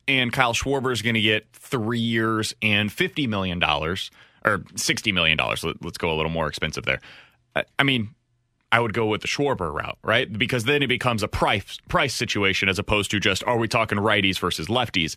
[0.07, 3.95] and Kyle Schwarber is going to get three years and $50 million or
[4.45, 5.37] $60 million.
[5.81, 7.01] Let's go a little more expensive there.
[7.79, 8.09] I mean,
[8.71, 10.31] I would go with the Schwarber route, right?
[10.31, 13.97] Because then it becomes a price price situation as opposed to just are we talking
[13.97, 15.15] righties versus lefties?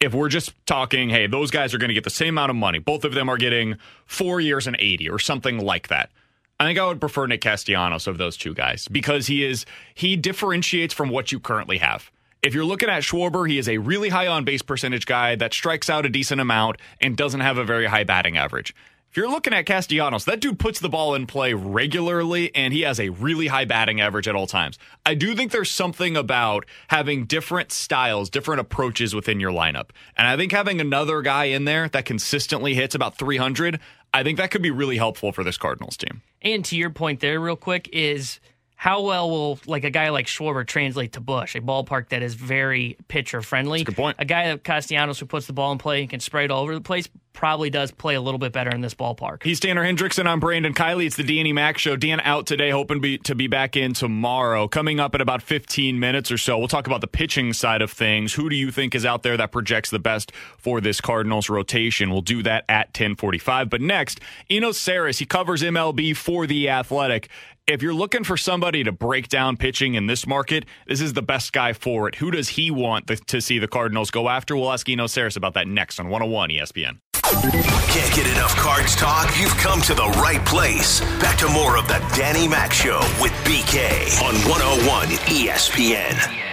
[0.00, 2.56] If we're just talking, hey, those guys are going to get the same amount of
[2.56, 2.80] money.
[2.80, 6.10] Both of them are getting four years and 80 or something like that.
[6.58, 10.16] I think I would prefer Nick Castellanos of those two guys because he is he
[10.16, 12.10] differentiates from what you currently have.
[12.42, 15.52] If you're looking at Schwarber, he is a really high on base percentage guy that
[15.52, 18.74] strikes out a decent amount and doesn't have a very high batting average.
[19.10, 22.82] If you're looking at Castellanos, that dude puts the ball in play regularly and he
[22.82, 24.78] has a really high batting average at all times.
[25.06, 29.88] I do think there's something about having different styles, different approaches within your lineup.
[30.18, 33.80] And I think having another guy in there that consistently hits about 300,
[34.12, 36.20] I think that could be really helpful for this Cardinals team.
[36.42, 38.40] And to your point there, real quick, is
[38.76, 42.34] how well will like a guy like Schwarber translate to Busch, a ballpark that is
[42.34, 43.82] very pitcher friendly?
[43.84, 44.16] good point.
[44.18, 46.62] A guy like Castellanos who puts the ball in play and can spray it all
[46.62, 49.42] over the place probably does play a little bit better in this ballpark.
[49.42, 50.26] He's Tanner Hendrickson.
[50.26, 51.06] I'm Brandon Kiley.
[51.06, 51.94] It's the Danny Max Show.
[51.94, 54.66] Dan out today, hoping be, to be back in tomorrow.
[54.68, 57.90] Coming up in about 15 minutes or so, we'll talk about the pitching side of
[57.90, 58.32] things.
[58.34, 62.10] Who do you think is out there that projects the best for this Cardinals rotation?
[62.10, 63.68] We'll do that at 1045.
[63.68, 65.18] But next, Eno Sarris.
[65.18, 67.28] He covers MLB for The Athletic.
[67.66, 71.22] If you're looking for somebody to break down pitching in this market, this is the
[71.22, 72.14] best guy for it.
[72.14, 74.54] Who does he want to see the Cardinals go after?
[74.54, 77.00] We'll ask Eno Sarris about that next on 101 ESPN.
[77.24, 79.36] Can't get enough cards talk?
[79.40, 81.00] You've come to the right place.
[81.18, 86.45] Back to more of the Danny Mac Show with BK on 101 ESPN.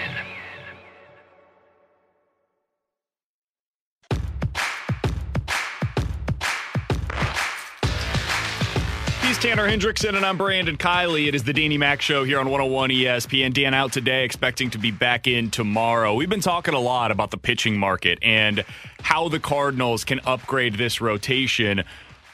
[9.44, 11.28] Tanner Hendrickson, and I'm Brandon Kiley.
[11.28, 13.54] It is the Danny Mac Show here on 101 ESPN.
[13.54, 16.14] Dan out today, expecting to be back in tomorrow.
[16.14, 18.64] We've been talking a lot about the pitching market and
[19.02, 21.84] how the Cardinals can upgrade this rotation.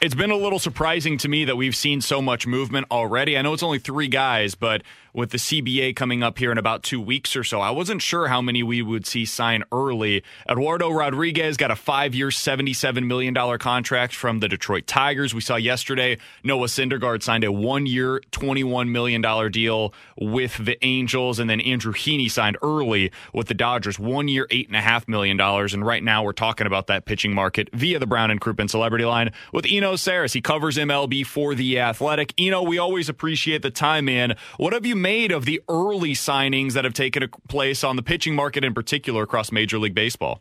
[0.00, 3.36] It's been a little surprising to me that we've seen so much movement already.
[3.36, 6.82] I know it's only three guys, but with the CBA coming up here in about
[6.82, 10.22] two weeks or so, I wasn't sure how many we would see sign early.
[10.48, 15.34] Eduardo Rodriguez got a five year, $77 million contract from the Detroit Tigers.
[15.34, 21.38] We saw yesterday Noah Syndergaard signed a one year, $21 million deal with the Angels.
[21.38, 25.40] And then Andrew Heaney signed early with the Dodgers, one year, $8.5 million.
[25.40, 29.04] And right now we're talking about that pitching market via the Brown and Crouppen Celebrity
[29.04, 30.34] Line with Eno Sarris.
[30.34, 32.34] He covers MLB for The Athletic.
[32.38, 34.36] Eno, we always appreciate the time, man.
[34.56, 38.34] What have you made of the early signings that have taken place on the pitching
[38.34, 40.40] market in particular across Major League Baseball?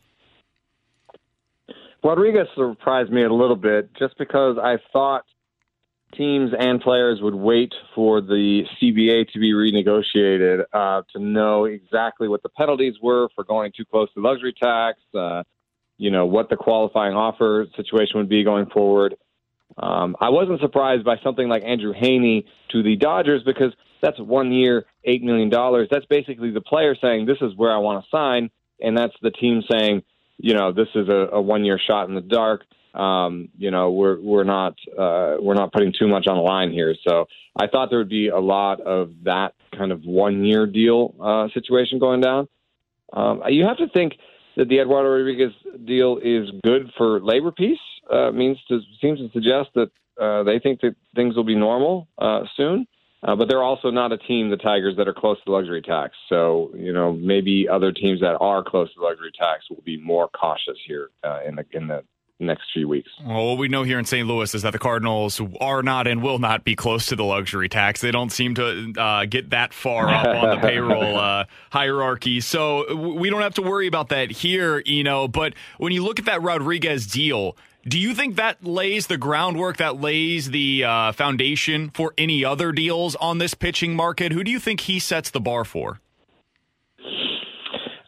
[2.04, 5.26] Rodriguez surprised me a little bit just because I thought
[6.15, 12.28] teams and players would wait for the CBA to be renegotiated uh, to know exactly
[12.28, 15.43] what the penalties were for going too close to luxury tax, uh,
[15.98, 19.15] you know, what the qualifying offer situation would be going forward.
[19.78, 24.52] Um, I wasn't surprised by something like Andrew Haney to the Dodgers because that's one
[24.52, 25.50] year, $8 million.
[25.90, 28.50] That's basically the player saying, This is where I want to sign.
[28.82, 30.04] And that's the team saying,
[30.38, 32.64] you know, this is a, a one year shot in the dark.
[32.94, 36.72] Um, you know, we're we're not uh, we're not putting too much on the line
[36.72, 36.96] here.
[37.08, 41.14] So I thought there would be a lot of that kind of one year deal
[41.22, 42.48] uh, situation going down.
[43.14, 44.14] Um, you have to think
[44.58, 45.54] that the Eduardo Rodriguez
[45.86, 47.80] deal is good for labor peace.
[48.12, 52.08] Uh, means to seems to suggest that uh, they think that things will be normal
[52.18, 52.88] uh, soon.
[53.21, 56.15] Uh, but they're also not a team, the Tigers, that are close to luxury tax.
[56.29, 60.29] So, you know, maybe other teams that are close to luxury tax will be more
[60.29, 62.03] cautious here uh, in the in the
[62.39, 63.10] next few weeks.
[63.25, 64.27] Well, what we know here in St.
[64.27, 67.67] Louis is that the Cardinals are not and will not be close to the luxury
[67.67, 68.01] tax.
[68.01, 72.39] They don't seem to uh, get that far up on the payroll uh, hierarchy.
[72.39, 75.27] So we don't have to worry about that here, you know.
[75.27, 79.78] But when you look at that Rodriguez deal, do you think that lays the groundwork,
[79.78, 84.32] that lays the uh, foundation for any other deals on this pitching market?
[84.32, 86.00] Who do you think he sets the bar for?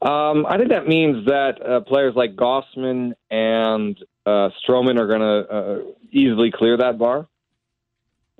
[0.01, 5.21] Um, I think that means that uh, players like Gausman and uh, Stroman are going
[5.21, 5.79] to uh,
[6.11, 7.27] easily clear that bar.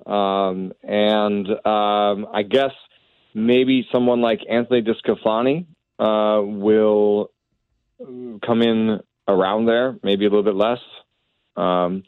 [0.04, 2.72] Um, and um, I guess
[3.32, 5.66] maybe someone like Anthony DeSclafani
[5.98, 7.30] uh, will
[7.98, 10.80] come in around there, maybe a little bit less.
[11.56, 12.02] Um,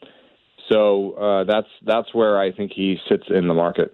[0.69, 3.93] so uh, that's that's where I think he sits in the market.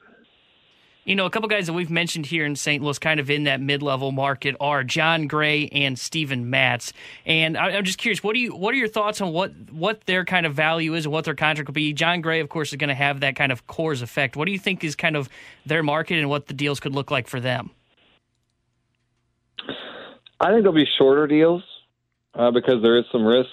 [1.03, 2.83] You know, a couple guys that we've mentioned here in St.
[2.83, 6.93] Louis, kind of in that mid-level market, are Jon Gray and Steven Matz.
[7.25, 10.01] And I, am just curious, what do you what are your thoughts on what what
[10.05, 11.91] their kind of value is and what their contract will be?
[11.91, 14.35] Jon Gray, of course, is going to have that kind of Coors effect.
[14.35, 15.27] What do you think is kind of
[15.65, 17.71] their market and what the deals could look like for them?
[20.39, 21.63] I think there'll be shorter deals
[22.35, 23.49] uh, because there is some risk.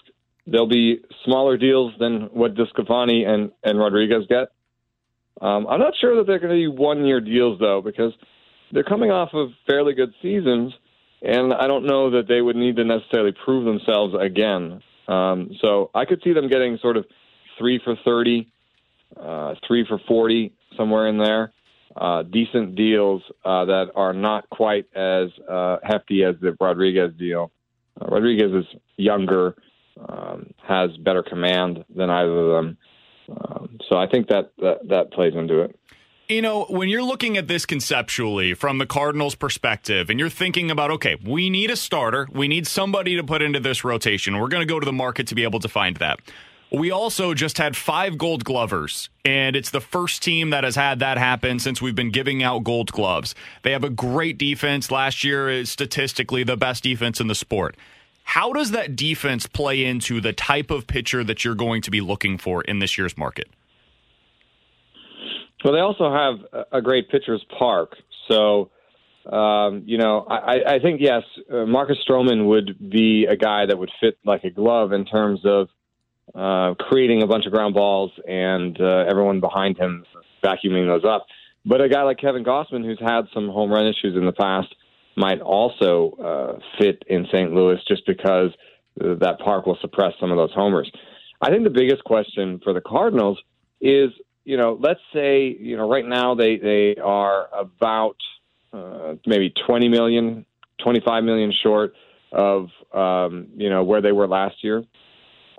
[0.51, 4.49] There'll be smaller deals than what DeSclafani and, and Rodriguez get.
[5.41, 8.13] Um, I'm not sure that they're going to be one year deals, though, because
[8.73, 10.73] they're coming off of fairly good seasons,
[11.23, 14.83] and I don't know that they would need to necessarily prove themselves again.
[15.07, 17.07] Um, so I could see them getting sort of
[17.59, 18.51] three for 30,
[19.21, 21.53] uh, three for 40, somewhere in there.
[21.97, 27.51] Uh, decent deals uh, that are not quite as uh, hefty as the Rodriguez deal.
[28.01, 29.57] Uh, Rodriguez is younger,
[30.09, 32.79] um, has better command than either of them.
[33.31, 35.79] Um, so I think that, that that plays into it.
[36.29, 40.71] You know, when you're looking at this conceptually from the Cardinals' perspective, and you're thinking
[40.71, 44.39] about, okay, we need a starter, we need somebody to put into this rotation.
[44.39, 46.21] We're going to go to the market to be able to find that.
[46.71, 50.99] We also just had five gold glovers, and it's the first team that has had
[50.99, 53.35] that happen since we've been giving out gold gloves.
[53.63, 54.91] They have a great defense.
[54.91, 57.75] Last year is statistically the best defense in the sport.
[58.29, 62.03] How does that defense play into the type of pitcher that you're going to be
[62.03, 63.49] looking for in this year's market?
[65.65, 67.97] Well, they also have a great pitcher's park.
[68.31, 68.71] So,
[69.33, 73.79] um, you know, I, I think, yes, uh, Marcus Stroman would be a guy that
[73.79, 75.69] would fit like a glove in terms of
[76.35, 80.05] uh, creating a bunch of ground balls and uh, everyone behind him
[80.45, 81.27] vacuuming those up.
[81.65, 84.69] But a guy like Kevin Gausman, who's had some home run issues in the past,
[85.19, 87.53] might also uh, fit in St.
[87.53, 88.51] Louis just because
[88.97, 90.91] that park will suppress some of those homers.
[91.41, 93.39] I think the biggest question for the Cardinals
[93.81, 94.11] is,
[94.45, 98.17] you know, let's say, you know, right now they they are about
[98.73, 100.47] uh, maybe 20 million,
[100.83, 101.95] 25 million short
[102.33, 104.85] of, um, you know, where they were last year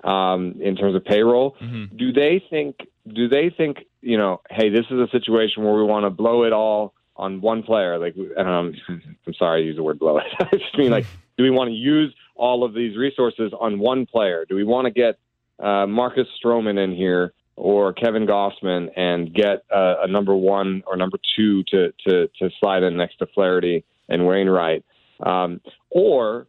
[0.04, 1.56] um, in terms of payroll.
[1.62, 1.96] Mm-hmm.
[1.96, 2.76] Do they think?
[3.06, 3.78] Do they think?
[4.02, 7.40] You know, hey, this is a situation where we want to blow it all on
[7.40, 7.98] one player.
[7.98, 10.24] Like, um, I'm sorry, I use the word blow it.
[10.40, 11.06] I just mean like,
[11.36, 14.46] do we want to use all of these resources on one player?
[14.48, 15.18] Do we want to get
[15.64, 20.96] uh, Marcus Stroman in here or Kevin Gausman and get uh, a number one or
[20.96, 24.84] number two to to to slide in next to Flaherty and Wainwright,
[25.20, 26.46] um, or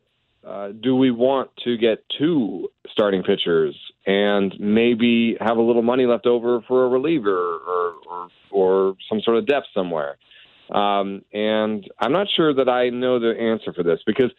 [0.48, 3.76] uh, do we want to get two starting pitchers
[4.08, 9.20] and maybe have a little money left over for a reliever or or, or some
[9.20, 10.18] sort of depth somewhere?
[10.72, 14.32] Um, and I'm not sure that I know the answer for this because,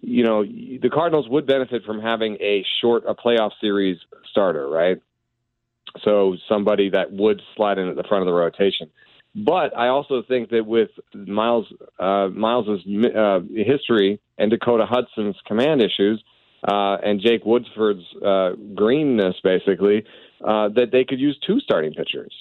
[0.00, 3.98] you know, the Cardinals would benefit from having a short, a playoff series
[4.30, 5.00] starter, right?
[6.02, 8.90] So somebody that would slide in at the front of the rotation.
[9.34, 11.66] But I also think that with Miles
[11.98, 12.80] uh, Miles's
[13.14, 16.22] uh, history and Dakota Hudson's command issues
[16.66, 20.04] uh, and Jake Woodford's uh, greenness, basically,
[20.42, 22.32] uh, that they could use two starting pitchers.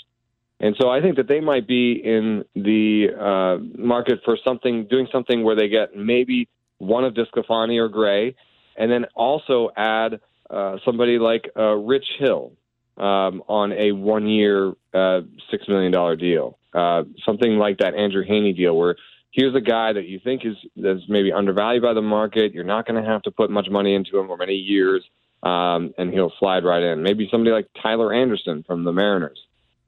[0.63, 5.09] And so I think that they might be in the uh, market for something, doing
[5.11, 6.47] something where they get maybe
[6.77, 8.33] one of DeSclafani or Gray,
[8.77, 12.53] and then also add uh, somebody like uh, Rich Hill
[12.95, 15.21] um, on a one-year, uh,
[15.51, 18.95] six million dollar deal, uh, something like that Andrew Heaney deal, where
[19.31, 22.53] here's a guy that you think is that's maybe undervalued by the market.
[22.53, 25.03] You're not going to have to put much money into him for many years,
[25.43, 27.03] um, and he'll slide right in.
[27.03, 29.39] Maybe somebody like Tyler Anderson from the Mariners.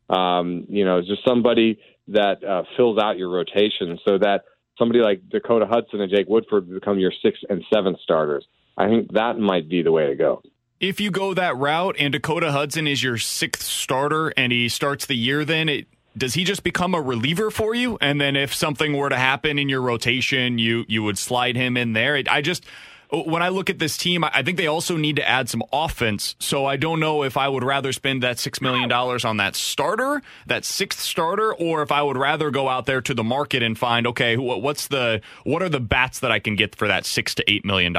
[0.09, 4.45] Um, you know, just somebody that uh, fills out your rotation so that
[4.77, 8.45] somebody like Dakota Hudson and Jake Woodford become your sixth and seventh starters.
[8.77, 10.41] I think that might be the way to go.
[10.79, 15.05] If you go that route and Dakota Hudson is your sixth starter and he starts
[15.05, 15.87] the year, then it,
[16.17, 17.97] does he just become a reliever for you?
[18.01, 21.77] And then if something were to happen in your rotation, you you would slide him
[21.77, 22.21] in there.
[22.29, 22.65] I just
[23.11, 26.35] when I look at this team, I think they also need to add some offense.
[26.39, 30.21] So I don't know if I would rather spend that $6 million on that starter,
[30.47, 33.77] that sixth starter, or if I would rather go out there to the market and
[33.77, 37.35] find, okay, what's the, what are the bats that I can get for that six
[37.35, 37.95] to $8 million?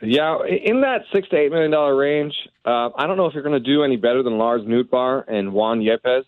[0.00, 2.32] Yeah, in that six to eight million dollar range,
[2.64, 5.52] uh, I don't know if you're going to do any better than Lars Nootbaar and
[5.52, 6.22] Juan Yepez.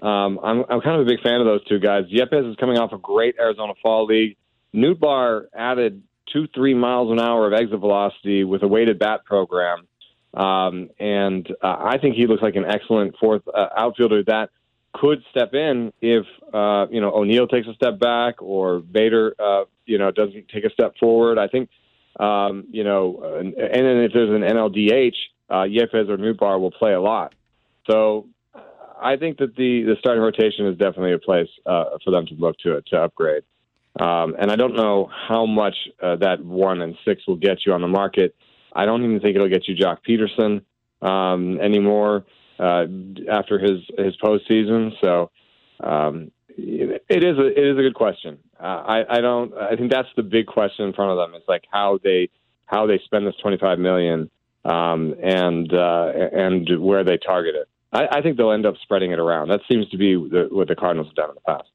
[0.00, 2.04] Um, I'm, I'm kind of a big fan of those two guys.
[2.04, 4.36] Yepez is coming off a great Arizona Fall League.
[4.74, 6.02] Nootbaar added
[6.32, 9.86] two, three miles an hour of exit velocity with a weighted bat program.
[10.32, 14.50] Um, and uh, I think he looks like an excellent fourth uh, outfielder that
[14.92, 19.64] could step in if, uh, you know, O'Neill takes a step back or Bader, uh,
[19.86, 21.38] you know, doesn't take a step forward.
[21.38, 21.68] I think,
[22.18, 25.14] um, you know, and, and then if there's an NLDH,
[25.48, 27.34] uh, or Nootbaar will play a lot.
[27.88, 28.28] So
[29.00, 32.34] I think that the, the starting rotation is definitely a place uh, for them to
[32.34, 33.42] look to to upgrade.
[33.98, 37.72] Um, and I don't know how much uh, that one and six will get you
[37.72, 38.34] on the market.
[38.72, 40.62] I don't even think it'll get you Joc Pederson
[41.06, 42.24] um, anymore
[42.58, 42.86] uh,
[43.30, 44.92] after his his postseason.
[45.02, 45.30] So
[45.82, 48.38] um, it is a it is a good question.
[48.58, 49.54] Uh, I, I don't.
[49.54, 51.34] I think that's the big question in front of them.
[51.34, 52.28] It's like how they
[52.66, 54.30] how they spend this twenty five million
[54.64, 57.68] um, and uh, and where they target it.
[57.92, 59.48] I, I think they'll end up spreading it around.
[59.48, 61.68] That seems to be the, what the Cardinals have done in the past.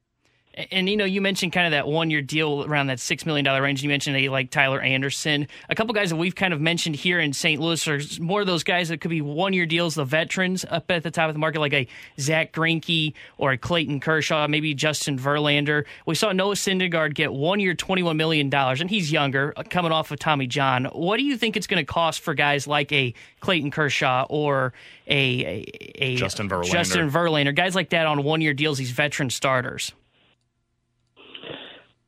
[0.70, 3.44] And you know, you mentioned kind of that one year deal around that six million
[3.44, 3.82] dollar range.
[3.82, 5.48] You mentioned a like Tyler Anderson.
[5.68, 7.60] A couple guys that we've kind of mentioned here in St.
[7.60, 10.90] Louis are more of those guys that could be one year deals, the veterans up
[10.90, 11.86] at the top of the market, like a
[12.18, 15.84] Zach Greinke or a Clayton Kershaw, maybe Justin Verlander.
[16.06, 19.62] We saw Noah Syndergaard get one year, twenty one million dollars, and he's younger, uh,
[19.68, 20.86] coming off of Tommy John.
[20.86, 24.72] What do you think it's going to cost for guys like a Clayton Kershaw or
[25.06, 25.64] a, a,
[25.96, 26.72] a Justin Verlander.
[26.72, 29.92] Justin Verlander, guys like that on one year deals, these veteran starters?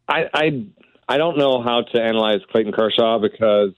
[0.08, 0.66] I, I
[1.08, 3.72] I don't know how to analyze Clayton Kershaw because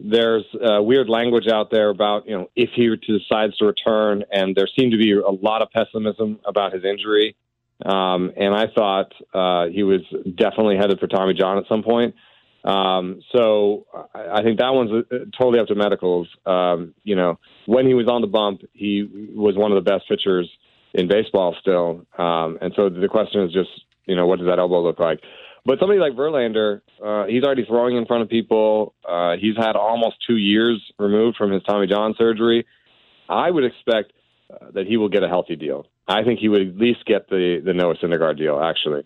[0.00, 4.68] there's weird language out there about you know if he decides to return, and there
[4.78, 7.36] seemed to be a lot of pessimism about his injury.
[7.84, 10.00] Um, and I thought uh, he was
[10.36, 12.14] definitely headed for Tommy John at some point.
[12.64, 16.28] Um, so I, I think that one's uh, totally up to medicals.
[16.46, 20.08] Um, you know, when he was on the bump, he was one of the best
[20.08, 20.48] pitchers
[20.94, 22.06] in baseball still.
[22.16, 23.70] Um, and so the question is just,
[24.06, 25.20] you know, what does that elbow look like?
[25.66, 28.94] But somebody like Verlander, uh, he's already throwing in front of people.
[29.08, 32.66] Uh, he's had almost two years removed from his Tommy John surgery.
[33.28, 34.12] I would expect
[34.50, 35.86] uh, that he will get a healthy deal.
[36.06, 39.04] I think he would at least get the the Noah Syndergaard deal, actually.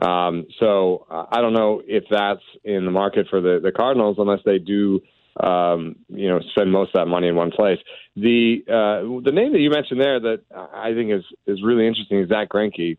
[0.00, 4.16] Um, so uh, I don't know if that's in the market for the the Cardinals
[4.18, 5.00] unless they do,
[5.38, 7.80] um, you know, spend most of that money in one place.
[8.16, 12.20] The uh, the name that you mentioned there that I think is is really interesting
[12.20, 12.96] is Zach Greinke.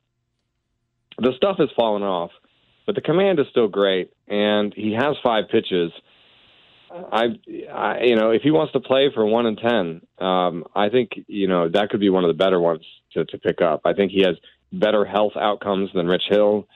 [1.18, 2.30] The stuff has fallen off
[2.90, 5.92] but the command is still great, and he has five pitches.
[6.90, 7.26] I,
[7.72, 11.12] I you know, if he wants to play for one and ten, um, I think
[11.28, 12.84] you know that could be one of the better ones
[13.14, 13.82] to, to pick up.
[13.86, 14.38] I think he has
[14.74, 16.68] better health outcomes than Rich Hill.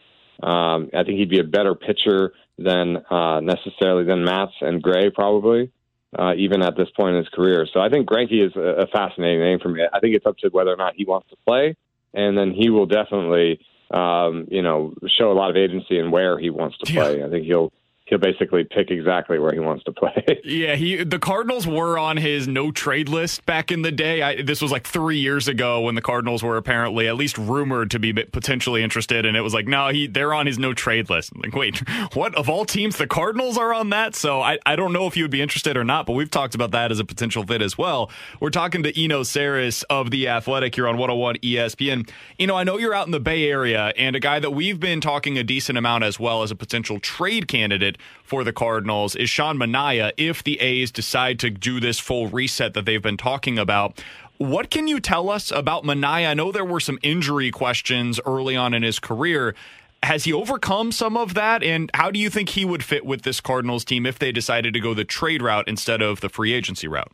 [0.44, 5.10] Um, I think he'd be a better pitcher than uh, necessarily than Matz and Gray
[5.10, 5.72] probably,
[6.16, 7.66] uh, even at this point in his career.
[7.74, 9.82] So I think Greinke is a, a fascinating name for me.
[9.92, 11.76] I think it's up to whether or not he wants to play,
[12.14, 13.60] and then he will definitely
[13.92, 17.20] um, you know, show a lot of agency in where he wants to play.
[17.20, 17.26] Yeah.
[17.26, 17.72] I think he'll
[18.06, 20.42] he'll basically pick exactly where he wants to play.
[20.44, 24.22] yeah, he the Cardinals were on his no trade list back in the day.
[24.22, 27.92] I, this was like three years ago when the Cardinals were apparently at least rumored
[27.92, 31.10] to be potentially interested, and it was like, no, he they're on his no trade
[31.10, 31.32] list.
[31.34, 31.78] I'm like, wait,
[32.14, 32.36] what?
[32.36, 34.16] Of all teams, the Cardinals are on that.
[34.16, 36.56] So I, I don't know if you would be interested or not, but we've talked
[36.56, 38.12] about that as a potential fit as well.
[38.40, 42.10] We're talking to Eno Sarris of the Athletic here on 101 ESPN.
[42.38, 44.80] You know, I know you're out in the Bay Area, and a guy that we've
[44.80, 47.93] been talking a decent amount as well as a potential trade candidate
[48.24, 52.74] for the Cardinals is Sean Manaea if the A's decide to do this full reset
[52.74, 54.02] that they've been talking about.
[54.38, 56.30] What can you tell us about Manaea?
[56.30, 59.56] I know there were some injury questions early on in his career.
[60.02, 61.64] Has he overcome some of that?
[61.64, 64.74] And how do you think he would fit with this Cardinals team if they decided
[64.74, 67.12] to go the trade route instead of the free agency route?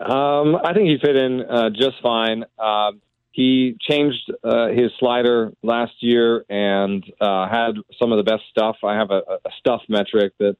[0.00, 2.44] Um, I think he fit in uh, just fine.
[2.58, 2.92] Uh,
[3.32, 8.76] he changed uh, his slider last year and uh, had some of the best stuff.
[8.84, 10.56] I have a, a stuff metric that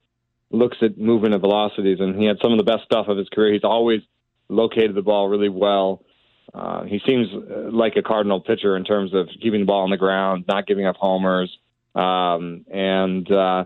[0.50, 3.28] looks at movement and velocities, and he had some of the best stuff of his
[3.28, 3.52] career.
[3.52, 4.00] He's always
[4.48, 6.02] located the ball really well.
[6.54, 9.90] Uh, he seems uh, like a cardinal pitcher in terms of keeping the ball on
[9.90, 11.50] the ground, not giving up homers,
[11.94, 13.64] um, and uh,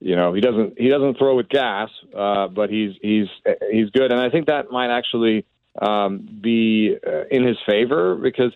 [0.00, 3.26] you know he doesn't he doesn't throw with gas, uh, but he's he's
[3.70, 5.44] he's good, and I think that might actually
[5.80, 8.52] um, be uh, in his favor because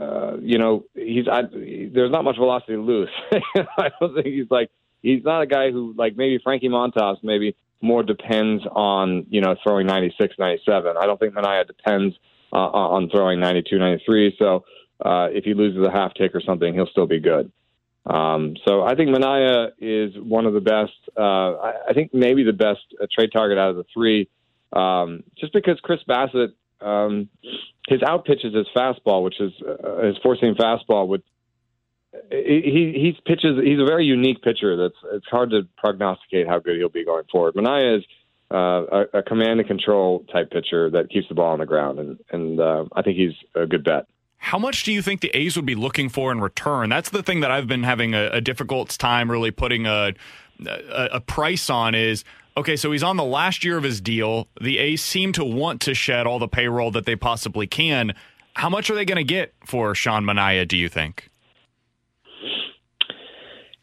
[0.00, 3.10] uh, you know he's I, there's not much velocity loose.
[3.78, 4.70] I don't think he's like
[5.02, 9.56] he's not a guy who like maybe Frankie Montas maybe more depends on you know
[9.62, 10.96] throwing 96, 97.
[10.96, 12.14] I don't think Manaea depends
[12.52, 14.36] uh, on throwing 92, 93.
[14.38, 14.64] So
[15.04, 17.50] uh, if he loses a half tick or something, he'll still be good.
[18.06, 20.92] Um, so I think Manaea is one of the best.
[21.16, 24.28] Uh, I, I think maybe the best uh, trade target out of the three
[24.72, 27.28] um, just because Chris Bassitt, um,
[27.88, 31.22] his out pitches his fastball, which is uh, his four seam fastball, with
[32.30, 33.58] he he pitches.
[33.62, 34.76] He's a very unique pitcher.
[34.76, 37.54] That's it's hard to prognosticate how good he'll be going forward.
[37.54, 38.04] Manaea is
[38.52, 41.98] uh, a, a command and control type pitcher that keeps the ball on the ground,
[41.98, 44.06] and and uh, I think he's a good bet.
[44.38, 46.88] How much do you think the A's would be looking for in return?
[46.88, 50.14] That's the thing that I've been having a, a difficult time really putting a,
[50.66, 51.94] a, a price on.
[51.94, 52.24] Is
[52.56, 54.48] Okay, so he's on the last year of his deal.
[54.60, 58.12] The A's seem to want to shed all the payroll that they possibly can.
[58.54, 61.30] How much are they going to get for Sean Manaea, do you think?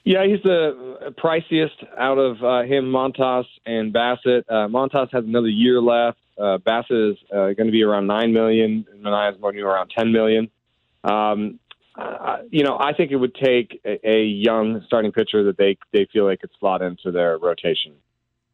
[0.03, 4.43] Yeah, he's the priciest out of uh, him, Montas and Bassitt.
[4.47, 6.17] Uh, Montas has another year left.
[6.37, 9.63] Uh, Bassitt is uh, going to be around 9 million, Manaea is going to be
[9.63, 10.49] around ten million.
[11.03, 11.59] Um,
[11.97, 15.77] uh, you know, I think it would take a, a young starting pitcher that they
[15.91, 17.93] they feel they could slot into their rotation.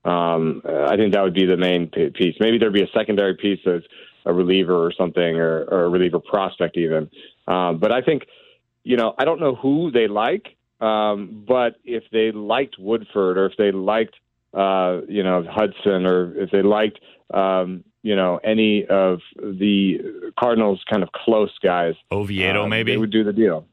[0.05, 2.35] Um, I think that would be the main piece.
[2.39, 3.81] Maybe there'd be a secondary piece as
[4.25, 7.09] a reliever or something, or, or a reliever prospect even.
[7.47, 8.23] Um, but I think,
[8.83, 13.45] you know, I don't know who they like, um, but if they liked Woodford or
[13.45, 14.15] if they liked,
[14.53, 16.99] uh, you know, Hudson or if they liked,
[17.33, 22.97] um, you know, any of the Cardinals kind of close guys, Oviedo uh, maybe they
[22.97, 23.65] would do the deal.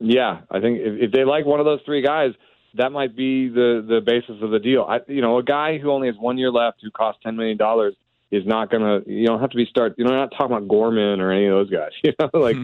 [0.00, 2.32] Yeah, I think if, if they like one of those three guys,
[2.74, 4.86] that might be the the basis of the deal.
[4.88, 7.56] I, you know, a guy who only has one year left who costs ten million
[7.56, 7.94] dollars
[8.30, 9.10] is not going to.
[9.10, 9.94] You don't have to be start.
[9.98, 11.90] You know, not talking about Gorman or any of those guys.
[12.04, 12.56] You know, like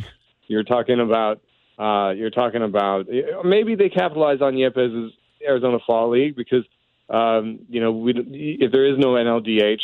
[0.46, 1.40] you're talking about.
[1.78, 3.06] Uh, you're talking about
[3.44, 5.12] maybe they capitalize on Yepez's
[5.46, 6.64] Arizona Fall League because
[7.10, 8.14] um, you know we,
[8.60, 9.82] if there is no NLDH,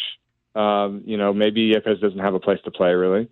[0.59, 3.29] um, you know maybe Yepez doesn't have a place to play really.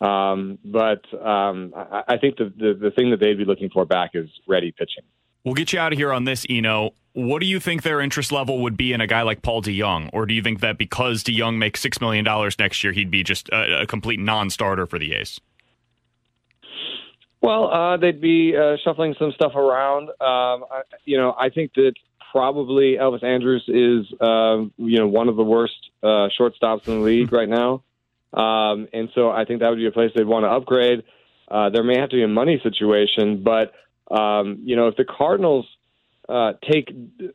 [0.00, 3.84] Um, but um, I, I think the, the the thing that they'd be looking for
[3.84, 5.04] back is ready pitching.
[5.44, 6.90] We'll get you out of here on this, Eno.
[7.12, 10.10] What do you think their interest level would be in a guy like Paul DeJong?
[10.12, 12.24] Or do you think that because DeJong makes $6 million
[12.58, 15.40] next year, he'd be just a, a complete non starter for the A's?
[17.42, 20.10] Well, uh, they'd be uh, shuffling some stuff around.
[20.10, 21.94] Um, I, you know, I think that
[22.30, 27.04] probably Elvis Andrus is, uh, you know, one of the worst uh, shortstops in the
[27.04, 27.82] league right now.
[28.32, 31.02] Um, and so I think that would be a place they'd want to upgrade.
[31.50, 33.72] Uh, there may have to be a money situation, but
[34.10, 35.66] um, you know, if the Cardinals
[36.28, 36.90] uh, take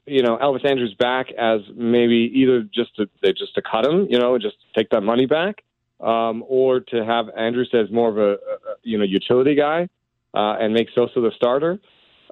[0.05, 4.07] you know Elvis Andrus back as maybe either just to they just to cut him,
[4.09, 5.63] you know, just take that money back,
[5.99, 8.37] um, or to have Andrus as more of a, a
[8.83, 9.89] you know utility guy
[10.33, 11.79] uh, and make Sosa the starter.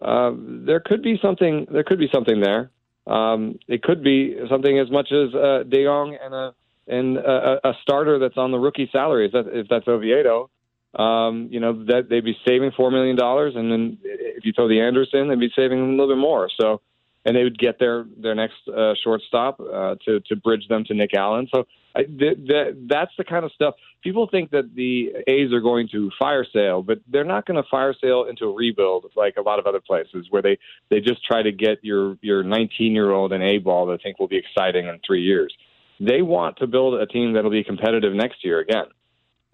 [0.02, 1.68] Uh, there could be something.
[1.72, 2.72] There could be something there.
[3.08, 6.54] Um, it could be something as much as uh, DeJong and a
[6.88, 9.28] and a, a starter that's on the rookie salary.
[9.28, 10.50] If, that, if that's Oviedo,
[10.96, 13.98] um, you know that they'd be saving four million dollars, and then
[14.44, 16.50] if you throw the Anderson, they'd be saving a little bit more.
[16.60, 16.82] So,
[17.26, 20.94] and they would get their their next uh, shortstop uh, to to bridge them to
[20.94, 21.48] Nick Allen.
[21.54, 21.66] So,
[21.96, 25.88] I, th- th- that's the kind of stuff people think that the A's are going
[25.94, 29.41] to fire sale, but they're not going to fire sale into a rebuild like a
[29.41, 33.12] lot of other places where they they just try to get your your 19 year
[33.12, 35.56] old an A ball that they think will be exciting in three years.
[36.00, 38.86] They want to build a team that'll be competitive next year again.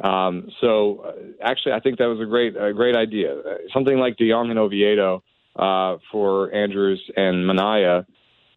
[0.01, 1.11] Um, so uh,
[1.43, 3.37] actually, I think that was a great, a great idea.
[3.37, 5.23] Uh, something like DeJong and Oviedo
[5.55, 8.05] uh, for Andrus and Manaea.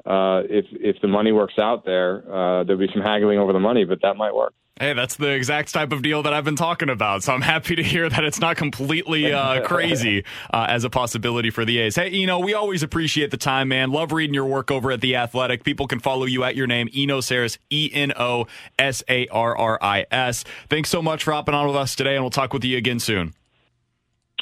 [0.05, 3.61] Uh, if if the money works out there, uh, there'll be some haggling over the
[3.61, 4.53] money, but that might work.
[4.81, 7.23] Hey, that's the exact type of deal that I've been talking about.
[7.23, 11.51] So I'm happy to hear that it's not completely uh, crazy uh, as a possibility
[11.51, 11.95] for the A's.
[11.95, 13.93] Hey, you know, we always appreciate the time, man.
[13.93, 15.63] Love reading your work over at The Athletic.
[15.63, 18.47] People can follow you at your name, Eno Sarris, E N O
[18.79, 20.43] S A R R I S.
[20.71, 22.99] Thanks so much for hopping on with us today, and we'll talk with you again
[22.99, 23.35] soon.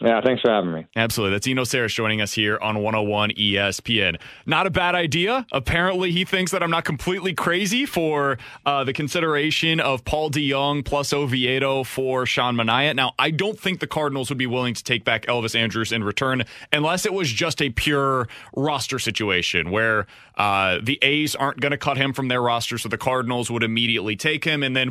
[0.00, 0.86] Yeah, thanks for having me.
[0.96, 1.34] Absolutely.
[1.34, 4.18] That's Eno Sarris joining us here on 101 ESPN.
[4.46, 5.46] Not a bad idea.
[5.52, 10.84] Apparently, he thinks that I'm not completely crazy for uh, the consideration of Paul DeJong
[10.84, 12.94] plus Oviedo for Sean Manaea.
[12.94, 16.02] Now, I don't think the Cardinals would be willing to take back Elvis Andrus in
[16.02, 18.26] return unless it was just a pure
[18.56, 22.88] roster situation where uh, the A's aren't going to cut him from their roster, so
[22.88, 24.90] the Cardinals would immediately take him and then.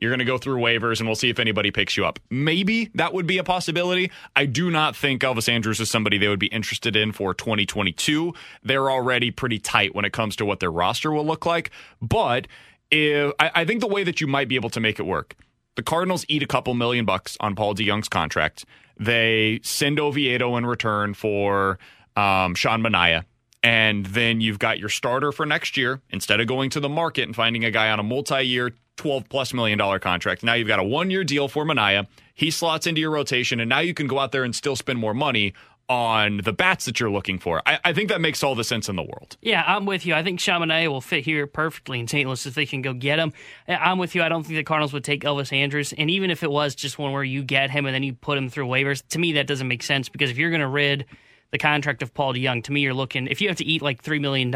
[0.00, 2.20] You're going to go through waivers and we'll see if anybody picks you up.
[2.30, 4.10] Maybe that would be a possibility.
[4.36, 8.32] I do not think Elvis Andrus is somebody they would be interested in for 2022.
[8.62, 11.70] They're already pretty tight when it comes to what their roster will look like.
[12.00, 12.46] But
[12.90, 15.34] if, I, I think the way that you might be able to make it work,
[15.74, 18.64] the Cardinals eat a couple million bucks on Paul DeJong's contract.
[18.98, 21.78] They send Oviedo in return for
[22.16, 23.24] um, Sean Manaea.
[23.62, 27.24] And then you've got your starter for next year instead of going to the market
[27.24, 30.42] and finding a guy on a multi year 12 plus million dollar contract.
[30.42, 32.06] Now you've got a one year deal for Manaea.
[32.34, 34.98] He slots into your rotation, and now you can go out there and still spend
[34.98, 35.54] more money
[35.88, 37.62] on the bats that you're looking for.
[37.64, 39.38] I, I, think that makes all the sense in the world.
[39.40, 40.14] Yeah, I'm with you.
[40.14, 42.26] I think Manaea will fit here perfectly in St.
[42.26, 43.32] Louis if they can go get him.
[43.66, 44.22] I'm with you.
[44.22, 45.94] I don't think the Cardinals would take Elvis Andrus.
[45.94, 48.36] And even if it was just one where you get him and then you put
[48.36, 51.06] him through waivers, to me, that doesn't make sense because if you're going to rid
[51.52, 54.02] the contract of Paul DeJong, to me, you're looking, if you have to eat like
[54.02, 54.50] $3 million,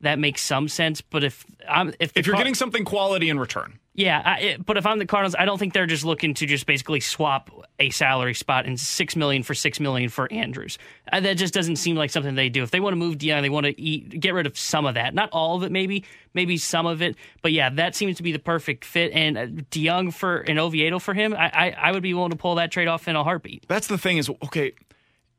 [0.00, 1.00] that makes some sense.
[1.00, 4.22] But if I'm if, if you're Car- getting something quality in return, yeah.
[4.24, 6.66] I, it, but if I'm the Cardinals, I don't think they're just looking to just
[6.66, 10.78] basically swap a salary spot in six million for six million for Andrus.
[11.12, 12.62] Uh, that just doesn't seem like something they do.
[12.62, 14.94] If they want to move Dion, they want to eat, get rid of some of
[14.94, 17.16] that, not all of it, maybe, maybe some of it.
[17.42, 19.12] But yeah, that seems to be the perfect fit.
[19.12, 22.36] And uh, DeJong for an Oviedo for him, I, I I would be willing to
[22.36, 23.66] pull that trade off in a heartbeat.
[23.66, 24.74] That's the thing is okay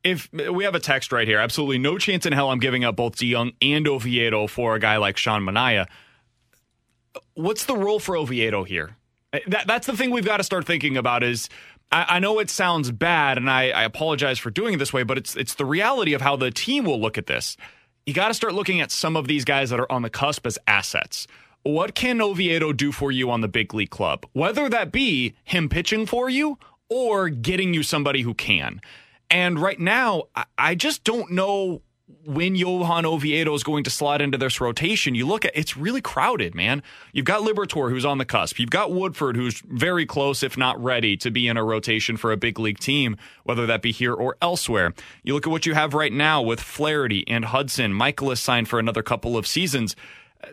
[0.09, 2.95] if we have a text right here, absolutely no chance in hell I'm giving up
[2.95, 5.87] both DeJong and Oviedo for a guy like Sean Manaea.
[7.33, 8.97] What's the role for Oviedo here?
[9.31, 11.49] Uh, that, that's the thing we've got to start thinking about is
[11.91, 15.03] I, I know it sounds bad, and I, I apologize for doing it this way,
[15.03, 17.57] but it's it's the reality of how the team will look at this.
[18.05, 20.45] You got to start looking at some of these guys that are on the cusp
[20.47, 21.27] as assets.
[21.63, 24.25] What can Oviedo do for you on the big league club?
[24.33, 26.57] Whether that be him pitching for you
[26.89, 28.81] or getting you somebody who can.
[29.29, 30.23] And right now,
[30.57, 31.81] I, just don't know
[32.25, 36.01] when Johan Oviedo is going to slot into this rotation, you look at it's really
[36.01, 36.81] crowded, man.
[37.13, 38.59] You've got Liberatore who's on the cusp.
[38.59, 42.31] You've got Woodford who's very close, if not ready, to be in a rotation for
[42.31, 44.93] a big league team, whether that be here or elsewhere.
[45.23, 47.93] You look at what you have right now with Flaherty and Hudson.
[47.93, 49.95] Mikolas signed for another couple of seasons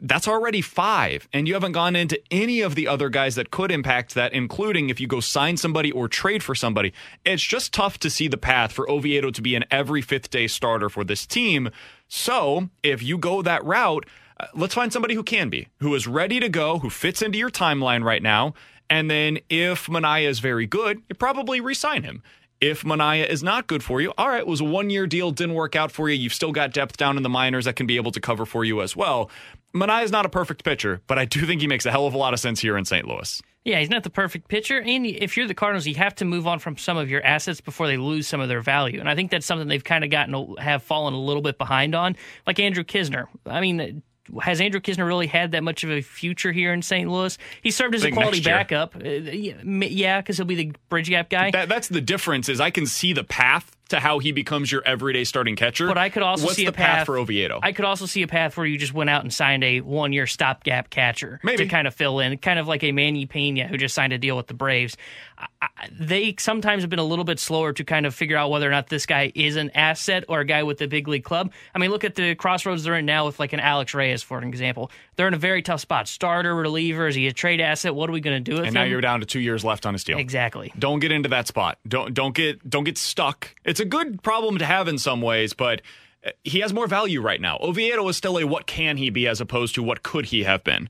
[0.03, 1.29] that's already five.
[1.33, 4.91] And you haven't gone into any of the other guys that could impact that, including
[4.91, 6.93] if you go sign somebody or trade for somebody.
[7.25, 10.47] It's just tough to see the path for Oviedo to be an every fifth day
[10.47, 11.71] starter for this team.
[12.09, 14.07] So if you go that route,
[14.39, 17.39] uh, let's find somebody who can be, who is ready to go, who fits into
[17.39, 18.55] your timeline right now.
[18.91, 22.23] And then if Manaea is very good, you probably resign him.
[22.61, 25.31] If Manaea is not good for you, all right, it was a one year deal,
[25.31, 26.17] didn't work out for you.
[26.17, 28.65] You've still got depth down in the minors that can be able to cover for
[28.65, 29.31] you as well.
[29.77, 32.15] Manaea is not a perfect pitcher, but I do think he makes a hell of
[32.15, 33.07] a lot of sense here in St.
[33.07, 33.43] Louis.
[33.65, 34.81] Yeah, he's not the perfect pitcher.
[34.81, 37.61] And if you're the Cardinals, you have to move on from some of your assets
[37.61, 39.01] before they lose some of their value.
[39.01, 41.95] And I think that's something they've kind of gotten, have fallen a little bit behind
[41.95, 42.17] on.
[42.47, 43.27] Like Andrew Knizner.
[43.45, 44.05] I mean,
[44.41, 47.11] has Andrew Knizner really had that much of a future here in St.
[47.11, 47.37] Louis?
[47.63, 48.97] He served as a quality backup.
[48.97, 51.51] Uh, yeah, because he'll be the bridge gap guy.
[51.51, 52.49] That, that's the difference.
[52.49, 55.87] Is I can see the path to how he becomes your everyday starting catcher.
[55.87, 57.61] But I could also What's see the a path, path for Oviedo.
[57.63, 60.13] I could also see a path where you just went out and signed a one
[60.13, 61.59] year stopgap catcher Maybe.
[61.65, 64.19] to kind of fill in, kind of like a Manny Piña who just signed a
[64.19, 64.97] deal with the Braves.
[65.39, 68.67] I, they sometimes have been a little bit slower to kind of figure out whether
[68.67, 71.53] or not this guy is an asset or a guy with the big league club.
[71.75, 74.39] I mean, look at the crossroads they're in now with like an Alex Reyes, for
[74.39, 74.91] an example.
[75.17, 76.09] They're in a very tough spot.
[76.09, 77.95] Starter, reliever, is he a trade asset?
[77.95, 78.75] What are we going to do with and him?
[78.75, 80.19] now you're down to two years left on his deal.
[80.19, 80.73] Exactly.
[80.79, 81.79] Don't get into that spot.
[81.87, 83.55] Don't don't get don't get stuck.
[83.65, 85.83] It's a good problem to have in some ways, but
[86.25, 87.59] uh, he has more value right now.
[87.61, 90.65] Oviedo is still a what can he be as opposed to what could he have
[90.65, 90.89] been.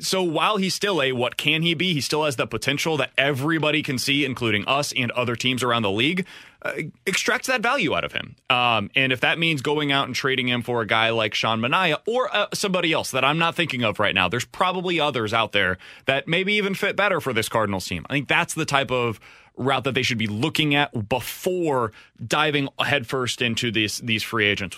[0.00, 3.10] So while he's still a what can he be, he still has the potential that
[3.16, 6.26] everybody can see, including us and other teams around the league.
[6.60, 6.72] Uh,
[7.06, 8.34] extracts that value out of him.
[8.50, 11.60] Um, and if that means going out and trading him for a guy like Sean
[11.60, 15.32] Manaea or uh, somebody else that I'm not thinking of right now, there's probably others
[15.32, 18.04] out there that maybe even fit better for this Cardinals team.
[18.10, 19.20] I think that's the type of
[19.58, 21.92] route that they should be looking at before
[22.24, 24.76] diving headfirst into these these free agents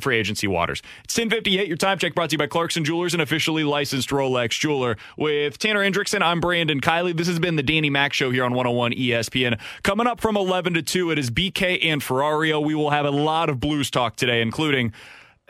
[0.00, 0.82] free agency waters.
[1.04, 1.66] It's 1058.
[1.66, 4.96] Your time check brought to you by Clarkson Jewelers, an officially licensed Rolex jeweler.
[5.16, 7.16] With Tanner Hendrickson, I'm Brandon Kiley.
[7.16, 9.58] This has been the Danny Mac Show here on 101 ESPN.
[9.82, 12.64] Coming up from 11 to 2, it is BK and Ferrario.
[12.64, 14.92] We will have a lot of Blues talk today, including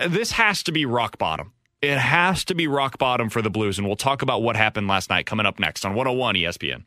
[0.07, 1.53] this has to be rock bottom.
[1.81, 4.89] It has to be rock bottom for the Blues, and we'll talk about what happened
[4.89, 6.85] last night coming up next on 101 ESPN.